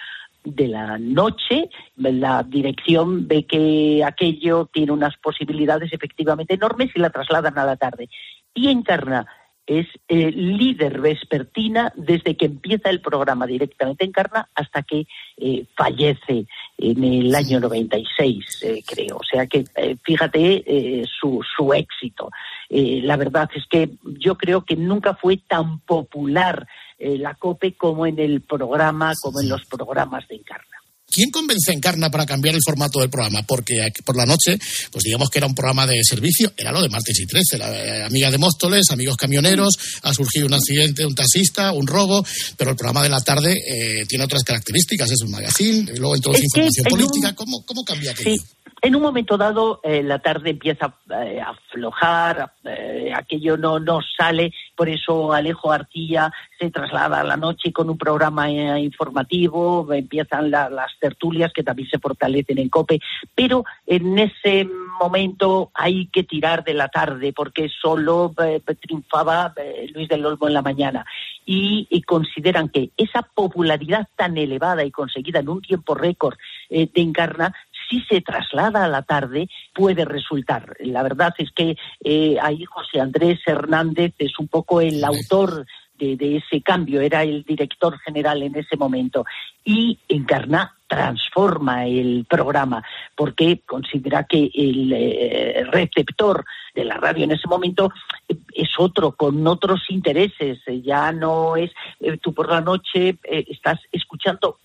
[0.47, 7.11] de la noche, la dirección ve que aquello tiene unas posibilidades efectivamente enormes y la
[7.11, 8.09] trasladan a la tarde.
[8.55, 9.27] Y Encarna
[9.67, 16.47] es eh, líder vespertina desde que empieza el programa directamente Encarna hasta que eh, fallece
[16.79, 19.17] en el año 96, eh, creo.
[19.17, 22.31] O sea que eh, fíjate eh, su, su éxito.
[22.69, 26.67] La verdad es que yo creo que nunca fue tan popular
[26.99, 30.65] eh, la COPE como en el programa, como en los programas de Encarna.
[31.09, 33.43] ¿Quién convence a Encarna para cambiar el formato del programa?
[33.47, 34.59] Porque por la noche,
[34.91, 37.71] pues digamos que era un programa de servicio, era lo de martes y 13, la
[37.71, 42.27] eh, amiga de Móstoles, amigos camioneros, ha surgido un accidente, un taxista, un robo,
[42.57, 46.43] pero el programa de la tarde eh, tiene otras características, es un magazine, luego introduce
[46.45, 48.35] Es que información un- política, ¿cómo, cómo cambia aquello?
[48.35, 48.43] Sí,
[48.87, 54.01] en un momento dado eh, la tarde empieza eh, a aflojar, eh, aquello no, no
[54.17, 60.51] sale, por eso Alejo Arcilla se traslada a la noche con un programa informativo, empiezan
[60.51, 63.01] la- las tertulias que también se fortalecen en COPE,
[63.35, 64.69] pero en ese
[65.01, 68.33] momento hay que tirar de la tarde porque solo
[68.81, 69.53] triunfaba
[69.95, 71.05] Luis del Olmo en la mañana.
[71.49, 76.37] Y, y consideran que esa popularidad tan elevada y conseguida en un tiempo récord
[76.69, 77.55] de Encarna
[77.89, 80.77] si se traslada a la tarde puede resultar.
[80.81, 85.67] La verdad es que eh, ahí José Andrés Hernández es un poco el autor
[85.99, 89.25] de, de ese cambio, era el director general en ese momento.
[89.65, 92.85] Y Encarna transforma el programa
[93.17, 97.91] porque considera que el eh, receptor de la radio en ese momento
[98.29, 100.59] eh, es otro, con otros intereses.
[100.85, 101.73] Ya no es,
[102.21, 104.59] tú por la noche estás escuchando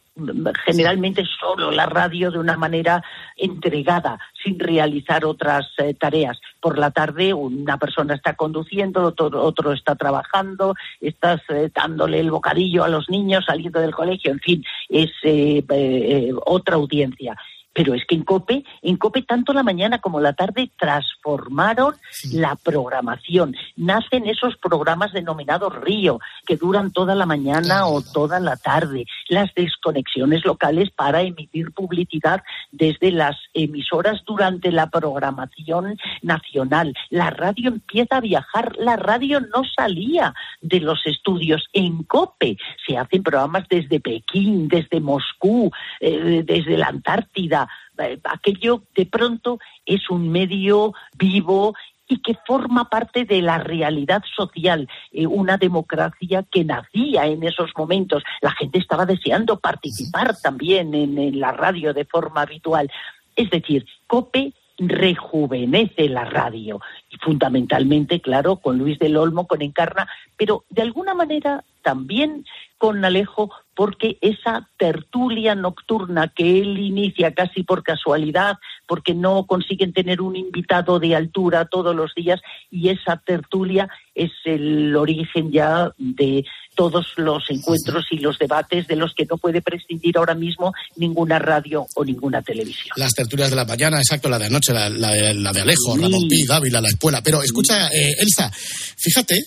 [0.66, 3.04] generalmente solo la radio de una manera
[3.36, 6.40] entregada, sin realizar otras eh, tareas.
[6.60, 12.32] Por la tarde una persona está conduciendo, otro, otro está trabajando, estás eh, dándole el
[12.32, 17.36] bocadillo a los niños saliendo del colegio, en fin, es eh, eh, otra audiencia.
[17.74, 21.96] Pero es que en COPE, en COPE tanto la mañana como la tarde transformaron
[22.34, 23.56] la programación.
[23.78, 29.06] Nacen esos programas denominados Río, que duran toda la mañana o toda la tarde.
[29.30, 36.94] Las desconexiones locales para emitir publicidad desde las emisoras durante la programación nacional.
[37.10, 38.76] La radio empieza a viajar.
[38.78, 42.58] La radio no salía de los estudios en COPE.
[42.86, 47.61] Se hacen programas desde Pekín, desde Moscú, eh, desde la Antártida
[47.98, 51.74] eh, aquello de pronto es un medio vivo
[52.08, 57.72] y que forma parte de la realidad social, eh, una democracia que nacía en esos
[57.78, 58.24] momentos.
[58.42, 62.92] La gente estaba deseando participar también en, en la radio de forma habitual.
[63.36, 64.54] Es decir, COPE
[64.90, 66.82] rejuvenece la radio.
[67.10, 70.08] Y fundamentalmente, claro, con Luis del Olmo, con Encarna,
[70.38, 72.46] pero de alguna manera también
[72.78, 78.58] con Alejo porque esa tertulia nocturna que él inicia casi por casualidad,
[78.88, 84.32] porque no consiguen tener un invitado de altura todos los días, y esa tertulia es
[84.46, 86.44] el origen ya de
[86.76, 91.38] todos los encuentros y los debates de los que no puede prescindir ahora mismo ninguna
[91.38, 92.94] radio o ninguna televisión.
[92.96, 96.02] Las tertulias de la mañana, exacto, la de anoche, la, la la de Alejo, Sí.
[96.02, 97.22] Ramón Pi, Dávila, la escuela.
[97.22, 98.52] Pero escucha, eh, Elsa,
[98.98, 99.40] fíjate,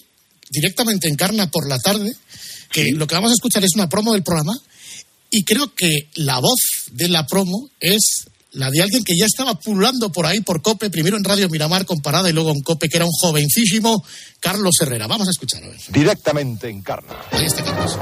[0.50, 2.12] directamente encarna por la tarde,
[2.70, 4.54] que lo que vamos a escuchar es una promo del programa
[5.30, 6.60] y creo que la voz
[6.92, 10.90] de la promo es la de alguien que ya estaba pululando por ahí por COPE,
[10.90, 14.04] primero en Radio Miramar comparada y luego en COPE, que era un jovencísimo
[14.40, 15.06] Carlos Herrera.
[15.06, 15.80] Vamos a escuchar, a ver.
[15.88, 17.14] Directamente encarna.
[17.32, 17.98] Ahí está Carlos.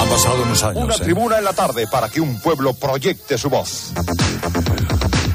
[0.00, 0.84] Han pasado unos años.
[0.84, 0.98] Una ¿eh?
[1.00, 3.92] tribuna en la tarde para que un pueblo proyecte su voz.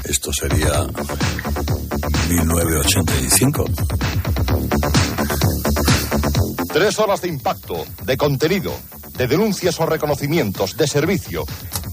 [0.04, 0.86] Esto sería
[2.28, 3.64] 1985.
[6.76, 8.70] Tres horas de impacto, de contenido,
[9.16, 11.46] de denuncias o reconocimientos, de servicio.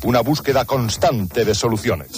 [0.04, 2.12] Una búsqueda constante de soluciones.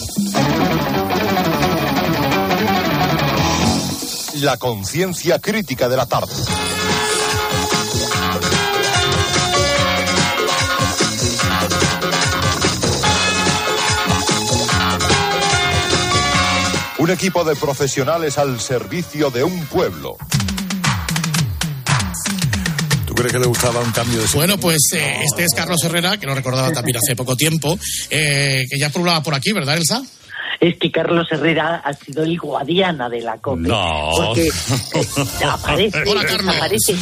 [4.42, 6.34] La conciencia crítica de la tarde.
[16.98, 20.18] Un equipo de profesionales al servicio de un pueblo.
[23.16, 26.18] ¿Tú crees que le gustaba un cambio de Bueno, pues eh, este es Carlos Herrera,
[26.18, 30.04] que lo recordaba también hace poco tiempo, eh, que ya pululaba por aquí, ¿verdad, Elsa?
[30.60, 33.70] Es que Carlos Herrera ha sido el guadiana de la COPE.
[33.70, 34.10] No.
[34.18, 36.56] Porque eh, aparece, Hola, Carlos.
[36.58, 36.96] aparece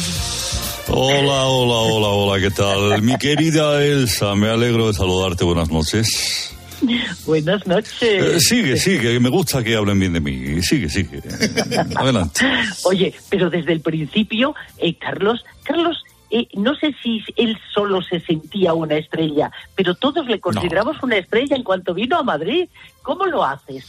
[0.86, 3.02] Hola, hola, hola, hola, ¿qué tal?
[3.02, 6.53] Mi querida Elsa, me alegro de saludarte, buenas noches.
[7.26, 8.44] Buenas Eh, noches.
[8.48, 10.62] sigue, sigue, me gusta que hablen bien de mí.
[10.62, 11.20] Sigue, sigue.
[11.96, 12.40] Adelante.
[12.84, 18.20] Oye, pero desde el principio, eh, Carlos, Carlos, eh, no sé si él solo se
[18.20, 22.68] sentía una estrella, pero todos le consideramos una estrella en cuanto vino a Madrid.
[23.04, 23.84] ¿Cómo lo haces?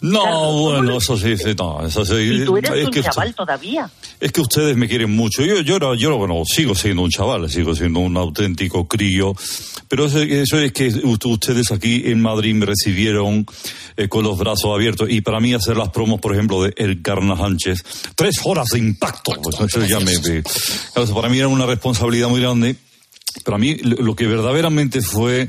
[0.00, 2.14] No, bueno, eso sí, sí, no, eso sí.
[2.14, 3.88] Y tú eres es un que usted- chaval todavía.
[4.18, 5.42] Es que ustedes me quieren mucho.
[5.44, 9.34] Yo, yo, era- yo, bueno, sigo siendo un chaval, sigo siendo un auténtico crío.
[9.88, 10.88] Pero eso, eso es que
[11.24, 13.46] ustedes aquí en Madrid me recibieron
[13.96, 15.08] eh, con los brazos abiertos.
[15.10, 17.84] Y para mí hacer las promos, por ejemplo, de El Carna Sánchez,
[18.16, 19.32] tres horas de impacto.
[19.40, 19.56] Pues
[19.88, 20.42] ya me-
[21.14, 22.74] para mí era una responsabilidad muy grande.
[23.44, 25.48] Para mí lo que verdaderamente fue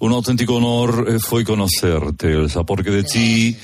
[0.00, 3.56] un auténtico honor eh, fue conocerte, Elsa, porque de ti,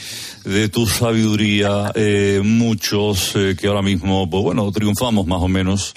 [0.44, 5.94] de tu sabiduría, eh, muchos eh, que ahora mismo, pues bueno, triunfamos más o menos,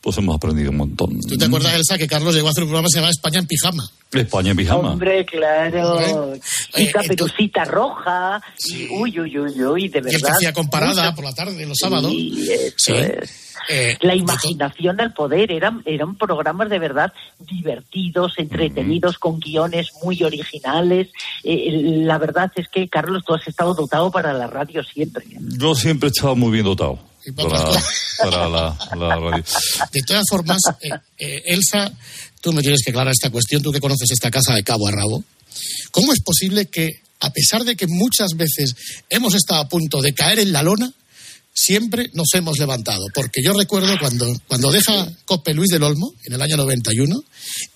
[0.00, 1.18] pues hemos aprendido un montón.
[1.20, 3.38] ¿Tú te acuerdas, Elsa, que Carlos llegó a hacer un programa que se llama España
[3.40, 3.84] en pijama?
[4.12, 4.92] España en pijama.
[4.92, 6.34] Hombre, claro.
[6.34, 6.40] ¿Eh?
[6.76, 8.40] Y caperucita roja.
[8.68, 10.30] Y uy, uy, uy, uy, de Y verdad.
[10.32, 12.12] hacía comparada Muchas- por la tarde, los sábados.
[12.12, 12.92] Sí, eso Sí.
[12.92, 13.43] es.
[13.68, 20.22] Eh, La imaginación al poder eran, eran programas de verdad divertidos, entretenidos, con guiones muy
[20.22, 21.08] originales.
[21.42, 21.70] Eh,
[22.04, 25.24] la verdad es que, Carlos, tú has estado dotado para la radio siempre.
[25.58, 26.98] Yo siempre he estado muy bien dotado
[27.36, 27.70] para,
[28.22, 29.44] para la, la radio.
[29.92, 31.90] De todas formas, eh, eh, Elsa,
[32.40, 34.90] tú me tienes que aclarar esta cuestión, tú que conoces esta casa de cabo a
[34.90, 35.24] rabo.
[35.90, 38.74] ¿Cómo es posible que, a pesar de que muchas veces
[39.08, 40.92] hemos estado a punto de caer en la lona,
[41.54, 43.06] siempre nos hemos levantado?
[43.14, 47.24] Porque yo recuerdo cuando, cuando deja Cope Luis del Olmo, en el año 91,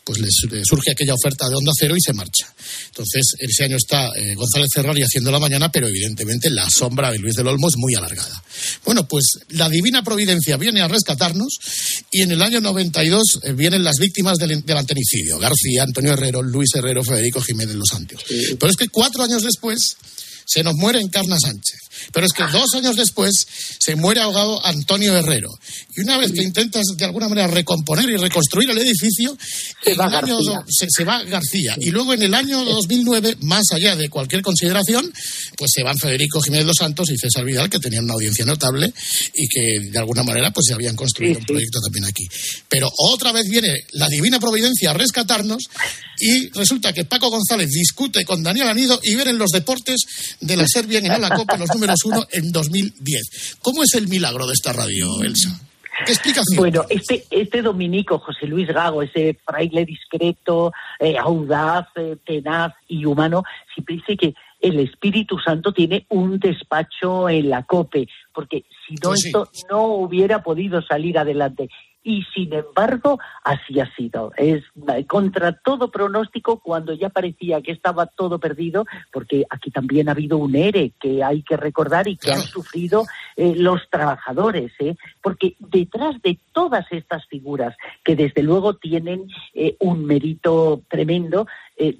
[0.05, 2.53] pues le le surge aquella oferta de Onda Cero y se marcha.
[2.89, 7.19] Entonces, ese año está eh, González Ferrari haciendo la mañana, pero evidentemente la sombra de
[7.19, 8.43] Luis del Olmo es muy alargada.
[8.85, 11.59] Bueno, pues la divina providencia viene a rescatarnos
[12.11, 15.39] y en el año 92 eh, vienen las víctimas del, del antenicidio.
[15.39, 18.25] García, Antonio Herrero, Luis Herrero, Federico Jiménez Los Santos.
[18.29, 19.97] Pero es que cuatro años después
[20.47, 21.88] se nos muere Encarna Sánchez.
[22.13, 23.47] Pero es que dos años después
[23.79, 25.51] se muere ahogado Antonio Herrero.
[25.97, 29.37] Y una vez que intentas de alguna manera recomponer y reconstruir el edificio,
[29.83, 30.53] Se va año García.
[30.55, 31.75] do- se, se va García.
[31.81, 35.13] Y luego en el año 2009, más allá de cualquier consideración,
[35.57, 38.93] pues se van Federico Jiménez Los Santos y César Vidal, que tenían una audiencia notable
[39.35, 42.27] y que de alguna manera pues se habían construido un proyecto también aquí.
[42.69, 45.65] Pero otra vez viene la divina providencia a rescatarnos
[46.21, 49.97] y resulta que Paco González discute con Daniel Anido y ver en los deportes
[50.41, 53.59] de la SER bien en la Copa los números uno en 2010.
[53.63, 55.51] ¿Cómo es el milagro de esta radio, Elsa?
[56.07, 56.57] ¿Qué explicación?
[56.59, 63.05] Bueno, este, este dominico, José Luis Gago, ese fraile discreto, eh, audaz, eh, tenaz y
[63.05, 63.43] humano,
[63.75, 69.11] siempre dice que el Espíritu Santo tiene un despacho en la COPE, porque si no,
[69.11, 69.29] Pues sí.
[69.29, 71.69] esto no hubiera podido salir adelante.
[72.03, 74.33] Y sin embargo, así ha sido.
[74.37, 74.63] Es
[74.95, 80.13] eh, contra todo pronóstico cuando ya parecía que estaba todo perdido, porque aquí también ha
[80.13, 83.05] habido un ERE que hay que recordar y que han sufrido
[83.37, 84.97] eh, los trabajadores, ¿eh?
[85.23, 91.47] porque detrás de todas estas figuras, que desde luego tienen eh, un mérito tremendo,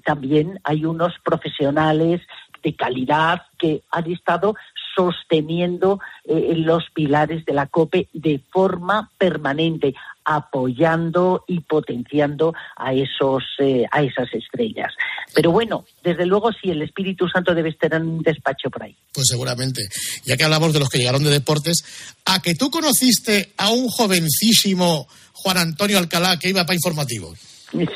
[0.03, 2.19] también hay unos profesionales
[2.61, 4.55] de calidad que han estado
[4.95, 13.43] sosteniendo eh, los pilares de la COPE de forma permanente, apoyando y potenciando a esos
[13.59, 14.93] eh, a esas estrellas.
[15.33, 18.95] Pero bueno, desde luego sí, el Espíritu Santo debe estar en un despacho por ahí.
[19.13, 19.87] Pues seguramente.
[20.25, 21.83] Ya que hablamos de los que llegaron de deportes,
[22.25, 27.33] ¿a que tú conociste a un jovencísimo Juan Antonio Alcalá que iba para informativo?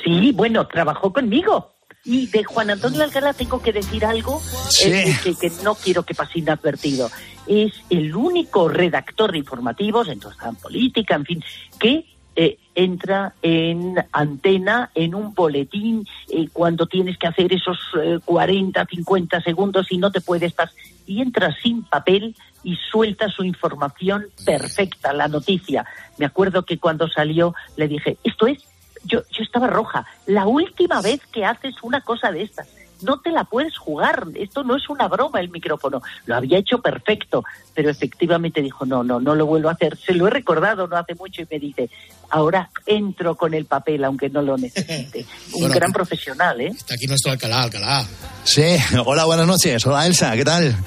[0.03, 1.72] Sí, bueno, trabajó conmigo.
[2.05, 4.91] Y de Juan Antonio Alcalá tengo que decir algo Sí.
[4.91, 7.09] eh, que, que no quiero que pase inadvertido.
[7.47, 11.43] Es el único redactor de informativos, entonces en política, en fin,
[11.79, 18.19] que eh, entra en antena, en un boletín, eh, cuando tienes que hacer esos eh,
[18.25, 20.69] 40, 50 segundos y no te puedes estar.
[21.05, 25.85] Y entra sin papel y suelta su información perfecta, la noticia.
[26.17, 28.57] Me acuerdo que cuando salió le dije, esto es
[29.03, 30.05] yo, yo estaba roja.
[30.25, 32.67] La última vez que haces una cosa de estas,
[33.03, 34.27] no te la puedes jugar.
[34.35, 36.01] Esto no es una broma el micrófono.
[36.25, 37.43] Lo había hecho perfecto,
[37.73, 39.97] pero efectivamente dijo, no, no, no lo vuelvo a hacer.
[39.97, 41.89] Se lo he recordado no hace mucho y me dice,
[42.29, 45.25] ahora entro con el papel, aunque no lo necesite.
[45.53, 46.71] Un Bueno, gran profesional, ¿eh?
[46.75, 48.05] Está aquí nuestro Alcalá, Alcalá.
[48.43, 48.75] Sí,
[49.05, 49.85] hola, buenas noches.
[49.85, 50.75] Hola, Elsa, ¿qué tal?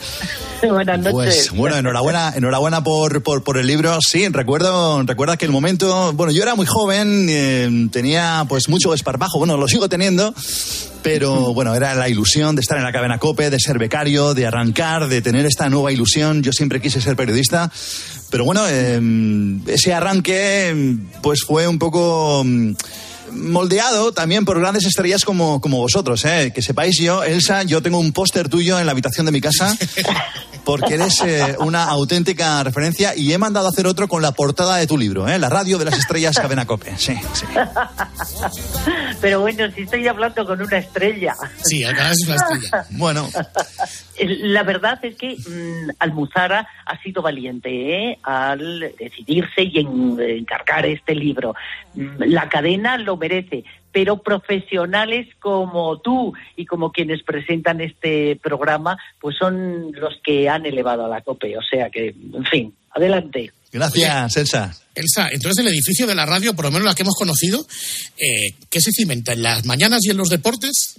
[0.67, 1.13] Buenas noches.
[1.13, 3.99] Pues bueno, enhorabuena, enhorabuena por, por, por el libro.
[4.01, 9.39] Sí, recuerdo, recuerda aquel momento, bueno, yo era muy joven, eh, tenía pues mucho esparpajo,
[9.39, 10.35] bueno, lo sigo teniendo,
[11.07, 14.45] pero bueno, era la ilusión de estar en la cadena COPE, de ser becario, de
[14.45, 16.43] arrancar, de tener esta nueva ilusión.
[16.43, 17.71] Yo siempre quise ser periodista,
[18.29, 19.01] pero bueno, eh,
[19.69, 22.45] ese arranque pues fue un poco...
[23.37, 26.53] moldeado también por grandes estrellas como, como vosotros, ¿eh?
[26.55, 29.77] Que sepáis yo, Elsa, yo tengo un póster tuyo en la habitación de mi casa
[30.67, 34.77] porque eres eh, una auténtica referencia y he mandado a hacer otro con la portada
[34.77, 35.39] de tu libro, ¿eh?
[35.39, 36.93] La radio de las estrellas Cadena Cope.
[36.99, 37.47] Sí, sí.
[39.21, 41.37] Pero bueno, si estoy hablando con una estrella.
[41.63, 42.87] Sí, Alcalá es una estrella.
[42.91, 43.31] Bueno.
[44.25, 48.19] La verdad es que mm, Almuzara ha sido valiente ¿eh?
[48.23, 51.55] al decidirse y en- encargar este libro.
[51.95, 58.97] Mm, La cadena lo merece, pero profesionales como tú y como quienes presentan este programa,
[59.21, 61.57] pues son los que han elevado a la COPE.
[61.59, 63.53] O sea que, en fin, adelante.
[63.73, 64.73] Gracias, Elsa.
[64.95, 67.67] Elsa, entonces el edificio de la radio, por lo menos la que hemos conocido,
[68.17, 69.35] eh, ¿qué se cimenta?
[69.35, 70.97] ¿En las mañanas y en los deportes?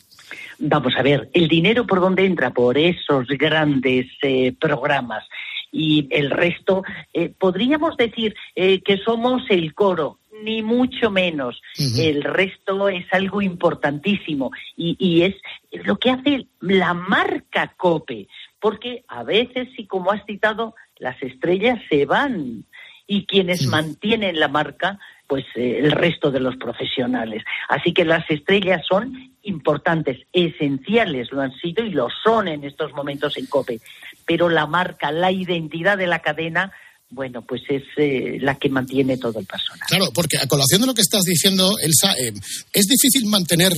[0.59, 5.23] Vamos a ver, el dinero por dónde entra, por esos grandes eh, programas.
[5.71, 6.83] Y el resto,
[7.13, 11.61] eh, podríamos decir eh, que somos el coro, ni mucho menos.
[11.97, 15.35] El resto es algo importantísimo y, y es
[15.85, 18.27] lo que hace la marca COPE,
[18.59, 22.65] porque a veces, y como has citado, las estrellas se van
[23.07, 27.43] y quienes mantienen la marca, pues eh, el resto de los profesionales.
[27.69, 32.93] Así que las estrellas son importantes, esenciales, lo han sido y lo son en estos
[32.93, 33.79] momentos en COPE.
[34.25, 36.71] Pero la marca, la identidad de la cadena,
[37.09, 39.87] bueno, pues es eh, la que mantiene todo el personal.
[39.87, 42.33] Claro, porque a colación de lo que estás diciendo, Elsa, eh,
[42.73, 43.71] es difícil mantener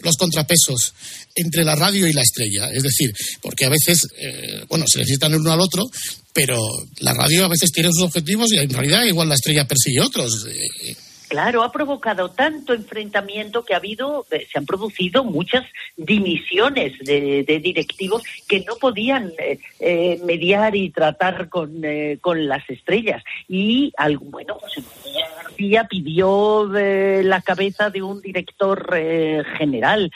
[0.00, 0.94] los contrapesos
[1.36, 2.68] entre la radio y la estrella.
[2.72, 4.02] Es decir, porque a veces,
[4.68, 5.84] bueno, se necesitan el uno al otro,
[6.32, 6.58] pero
[7.00, 10.46] la radio a veces tiene sus objetivos y en realidad igual la estrella persigue otros.
[11.32, 15.64] Claro, ha provocado tanto enfrentamiento que ha habido, eh, se han producido muchas
[15.96, 22.68] dimisiones de, directivos que no podían eh, eh, mediar y tratar con, eh, con las
[22.68, 23.24] estrellas.
[23.48, 24.82] Y, bueno, José
[25.42, 28.94] García pidió la cabeza de un director
[29.56, 30.12] general.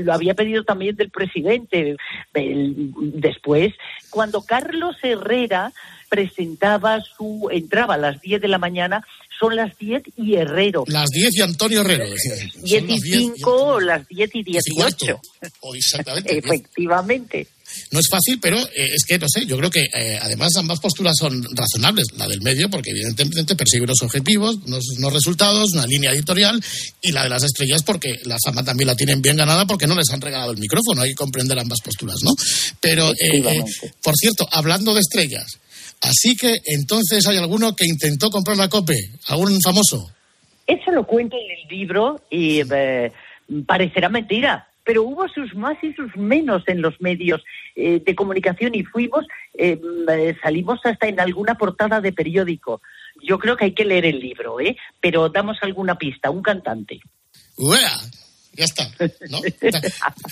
[0.00, 1.96] Lo había pedido también del presidente.
[2.34, 3.72] Después,
[4.10, 5.72] cuando Carlos Herrera
[6.08, 9.04] presentaba su, entraba a las 10 de la mañana,
[9.38, 10.84] son las 10 y Herrero.
[10.86, 12.34] Las 10 y Antonio Herrero, decía.
[12.62, 15.04] 10 Son y las 10 5, las 10 y y cuarto.
[15.04, 15.20] 18.
[15.60, 16.38] O exactamente.
[16.38, 17.46] Efectivamente.
[17.90, 20.80] No es fácil, pero eh, es que, no sé, yo creo que eh, además ambas
[20.80, 22.06] posturas son razonables.
[22.16, 26.62] La del medio, porque evidentemente persigue unos objetivos, unos, unos resultados, una línea editorial,
[27.02, 29.96] y la de las estrellas, porque la fama también la tienen bien ganada porque no
[29.96, 31.02] les han regalado el micrófono.
[31.02, 32.32] Hay que comprender ambas posturas, ¿no?
[32.80, 33.62] Pero, eh,
[34.02, 35.58] por cierto, hablando de estrellas,
[36.00, 38.96] así que entonces hay alguno que intentó comprar la COPE,
[39.28, 40.10] algún famoso.
[40.66, 43.12] Eso lo cuento en el libro y eh,
[43.66, 47.42] parecerá mentira, pero hubo sus más y sus menos en los medios
[47.74, 52.80] eh, de comunicación y fuimos, eh, eh, salimos hasta en alguna portada de periódico.
[53.22, 54.76] Yo creo que hay que leer el libro, ¿eh?
[55.00, 57.00] Pero damos alguna pista, un cantante.
[57.56, 57.90] ¡Uea!
[58.56, 58.90] Ya está,
[59.28, 59.40] ¿no?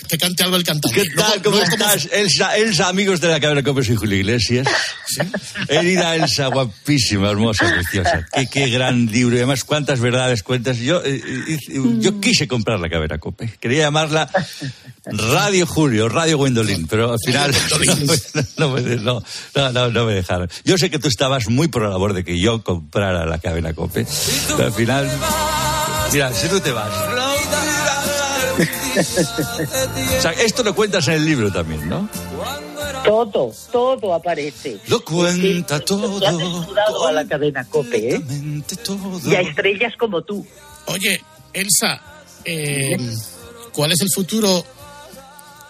[0.09, 1.01] Que cante algo el cantante.
[1.01, 1.41] ¿Qué tal?
[1.43, 2.09] ¿Cómo estás?
[2.11, 4.67] Elsa, Elsa, amigos de la Cabra Cope, soy Julio Iglesias.
[5.67, 8.25] Herida Elsa, guapísima, hermosa, preciosa.
[8.33, 9.35] Qué, qué gran libro.
[9.35, 10.77] Y además, cuántas verdades cuentas.
[10.77, 11.59] Yo, eh, eh,
[11.99, 13.47] yo quise comprar la Cabra Cope.
[13.59, 14.29] Quería llamarla
[15.05, 17.53] Radio Julio, Radio Gwendolyn, pero al final
[18.57, 19.23] no, me, no,
[19.55, 20.49] no, no, no me dejaron.
[20.63, 23.73] Yo sé que tú estabas muy por la labor de que yo comprara la Cabra
[23.73, 24.05] Cope,
[24.55, 25.11] pero al final...
[26.11, 27.74] Mira, si tú te vas...
[28.57, 32.09] O sea, esto lo cuentas en el libro también, ¿no?
[33.03, 34.79] Todo, todo aparece.
[34.87, 37.07] Lo cuenta Es que le han todo.
[37.07, 38.21] a la cadena COPE, ¿eh?
[39.25, 40.45] Y a estrellas como tú.
[40.87, 41.21] Oye,
[41.53, 42.01] Elsa,
[42.43, 42.97] eh,
[43.73, 44.65] ¿cuál es el futuro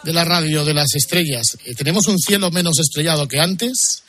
[0.03, 1.57] de la radio de las estrellas?
[1.65, 4.03] Eh, ¿Tenemos un cielo menos estrellado que antes?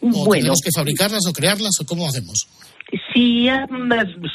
[0.00, 0.32] ¿O Bueno.
[0.42, 2.46] tenemos que fabricarlas o crearlas o cómo hacemos?
[3.12, 3.68] si han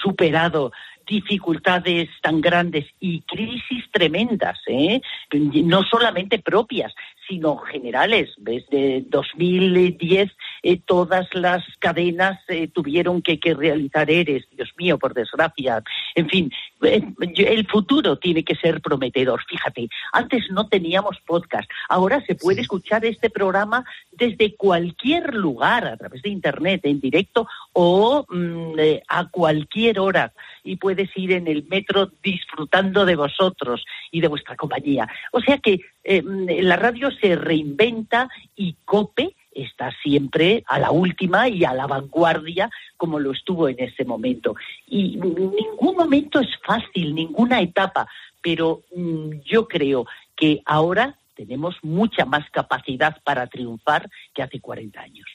[0.04, 0.72] superado
[1.06, 5.02] dificultades tan grandes y crisis tremendas, ¿eh?
[5.32, 6.94] no solamente propias,
[7.28, 8.30] sino generales.
[8.38, 10.32] Desde 2010
[10.64, 15.84] eh, todas las cadenas eh, tuvieron que, que realizar ERES, Dios mío, por desgracia.
[16.16, 16.52] En fin,
[16.84, 19.44] eh, el futuro tiene que ser prometedor.
[19.48, 25.98] Fíjate, antes no teníamos podcast, ahora se puede escuchar este programa desde cualquier lugar, a
[25.98, 30.34] través de Internet, en directo o mm, a cualquier hora.
[30.64, 35.08] Y puedes ir en el metro disfrutando de vosotros y de vuestra compañía.
[35.32, 40.92] O sea que eh, mm, la radio se reinventa y COPE está siempre a la
[40.92, 44.56] última y a la vanguardia como lo estuvo en ese momento.
[44.88, 48.08] Y ningún momento es fácil, ninguna etapa,
[48.42, 55.00] pero mm, yo creo que ahora tenemos mucha más capacidad para triunfar que hace 40
[55.00, 55.26] años.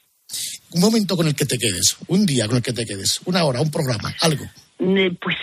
[0.73, 3.45] Un momento con el que te quedes, un día con el que te quedes, una
[3.45, 4.45] hora, un programa, algo.
[4.79, 5.37] Eh, Pues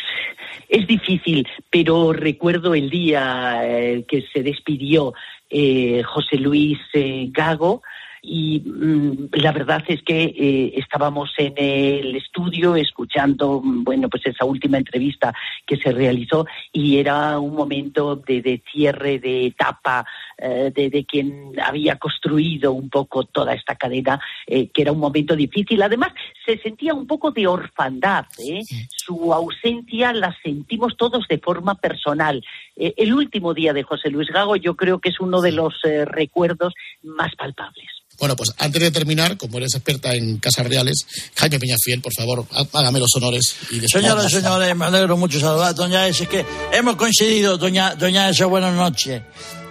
[0.70, 5.14] es difícil, pero recuerdo el día eh, que se despidió
[5.50, 7.82] eh, José Luis eh, Gago
[8.28, 14.26] y mm, la verdad es que eh, estábamos en el estudio escuchando, mm, bueno, pues
[14.26, 15.34] esa última entrevista
[15.66, 20.06] que se realizó y era un momento de, de cierre, de etapa,
[20.38, 25.00] eh, de, de quien había construido un poco toda esta cadena, eh, que era un
[25.00, 25.82] momento difícil.
[25.82, 26.12] Además,
[26.46, 28.62] se sentía un poco de orfandad, ¿eh?
[28.90, 32.44] su ausencia la sentimos todos de forma personal.
[32.76, 35.74] Eh, el último día de José Luis Gago yo creo que es uno de los
[35.84, 36.74] eh, recuerdos
[37.04, 37.86] más palpables.
[38.18, 41.06] Bueno, pues antes de terminar, como eres experta en casas reales,
[41.36, 43.58] Jaime Peñafiel, por favor, há- hágame los honores.
[43.72, 47.94] Y Señoras y señores, me alegro mucho saludar, doña Es, es que hemos coincidido, doña,
[47.96, 49.22] doña Es, buenas noches.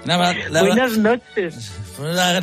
[0.05, 0.17] La
[0.51, 1.71] la Buenas noches.
[1.99, 2.41] la-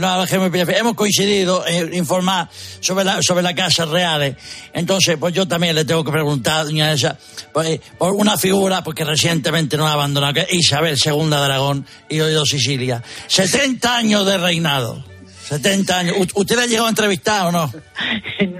[0.78, 2.50] hemos coincidido en informar
[2.80, 4.36] sobre la, sobre las casas reales.
[4.74, 7.18] Entonces, pues yo también le tengo que preguntar, doña Elsa,
[7.54, 11.86] pues, por una figura, porque recientemente nos ha abandonado, que es Isabel II de Aragón
[12.10, 13.04] y Oído Sicilia.
[13.28, 15.11] 70 años de reinado.
[15.58, 16.16] 70 años.
[16.18, 17.72] ¿U- ¿Usted la ha llegado a entrevistar o no?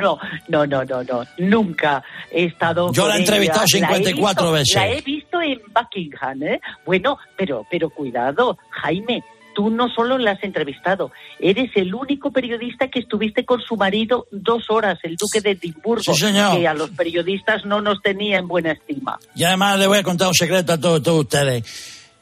[0.02, 0.18] No,
[0.48, 1.24] no, no, no, no.
[1.38, 2.92] Nunca he estado.
[2.94, 3.88] Yo con la he entrevistado ella.
[3.90, 4.76] La he 54 visto- veces.
[4.76, 6.62] La he visto en Buckingham, ¿eh?
[6.86, 9.24] Bueno, pero, pero cuidado, Jaime.
[9.54, 14.26] Tú no solo la has entrevistado, eres el único periodista que estuviste con su marido
[14.32, 16.58] dos horas, el duque de Edimburgo, Sí, señor.
[16.58, 19.20] que a los periodistas no nos tenía en buena estima.
[19.36, 21.66] Y además le voy a contar un secreto a todos, todos ustedes.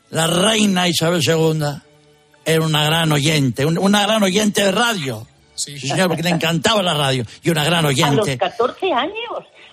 [0.09, 1.61] La reina Isabel II
[2.49, 5.25] era una gran oyente, un- una gran oyente de radio.
[5.55, 8.37] Sí, señor, porque le encantaba la radio y una gran A los oyente.
[8.37, 9.13] 14 años.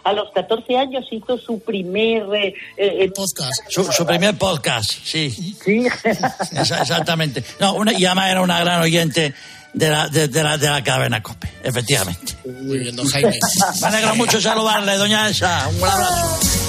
[0.03, 3.63] A los 14 años hizo su primer eh, eh, podcast.
[3.69, 5.31] Su, su primer podcast, sí.
[5.31, 5.87] Sí.
[6.53, 7.43] Exactamente.
[7.61, 9.35] No, una, y además era una gran oyente
[9.73, 12.35] de la, de, de la, de la cadena COPE, efectivamente.
[12.63, 13.33] Muy bien, don Jaime.
[13.81, 15.69] Me alegra mucho saludarle, doña Elsa.
[15.69, 16.66] Un abrazo.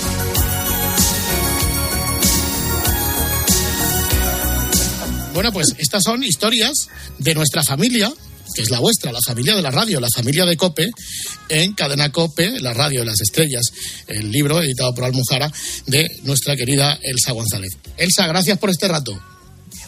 [5.37, 8.11] Bueno, pues estas son historias de nuestra familia,
[8.55, 10.89] que es la vuestra, la familia de la radio, la familia de Cope,
[11.47, 13.61] en Cadena Cope, la radio de las estrellas,
[14.07, 15.51] el libro editado por Almujara
[15.85, 17.77] de nuestra querida Elsa González.
[17.97, 19.15] Elsa, gracias por este rato.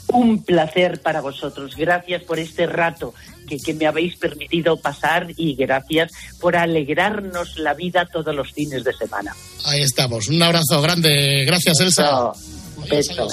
[0.10, 1.76] Un placer para vosotros.
[1.76, 3.16] Gracias por este rato
[3.48, 8.84] que, que me habéis permitido pasar y gracias por alegrarnos la vida todos los fines
[8.84, 9.36] de semana.
[9.66, 10.28] Ahí estamos.
[10.28, 11.44] Un abrazo grande.
[11.48, 12.34] Gracias, Elsa.
[12.78, 13.28] Un beso.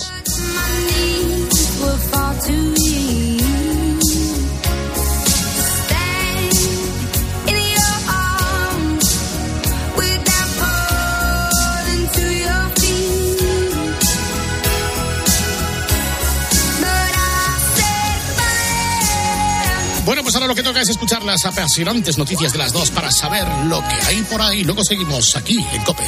[20.36, 23.80] Ahora lo que toca es escuchar las apasionantes noticias de las dos para saber lo
[23.80, 24.64] que hay por ahí.
[24.64, 26.04] Luego seguimos aquí en Cope.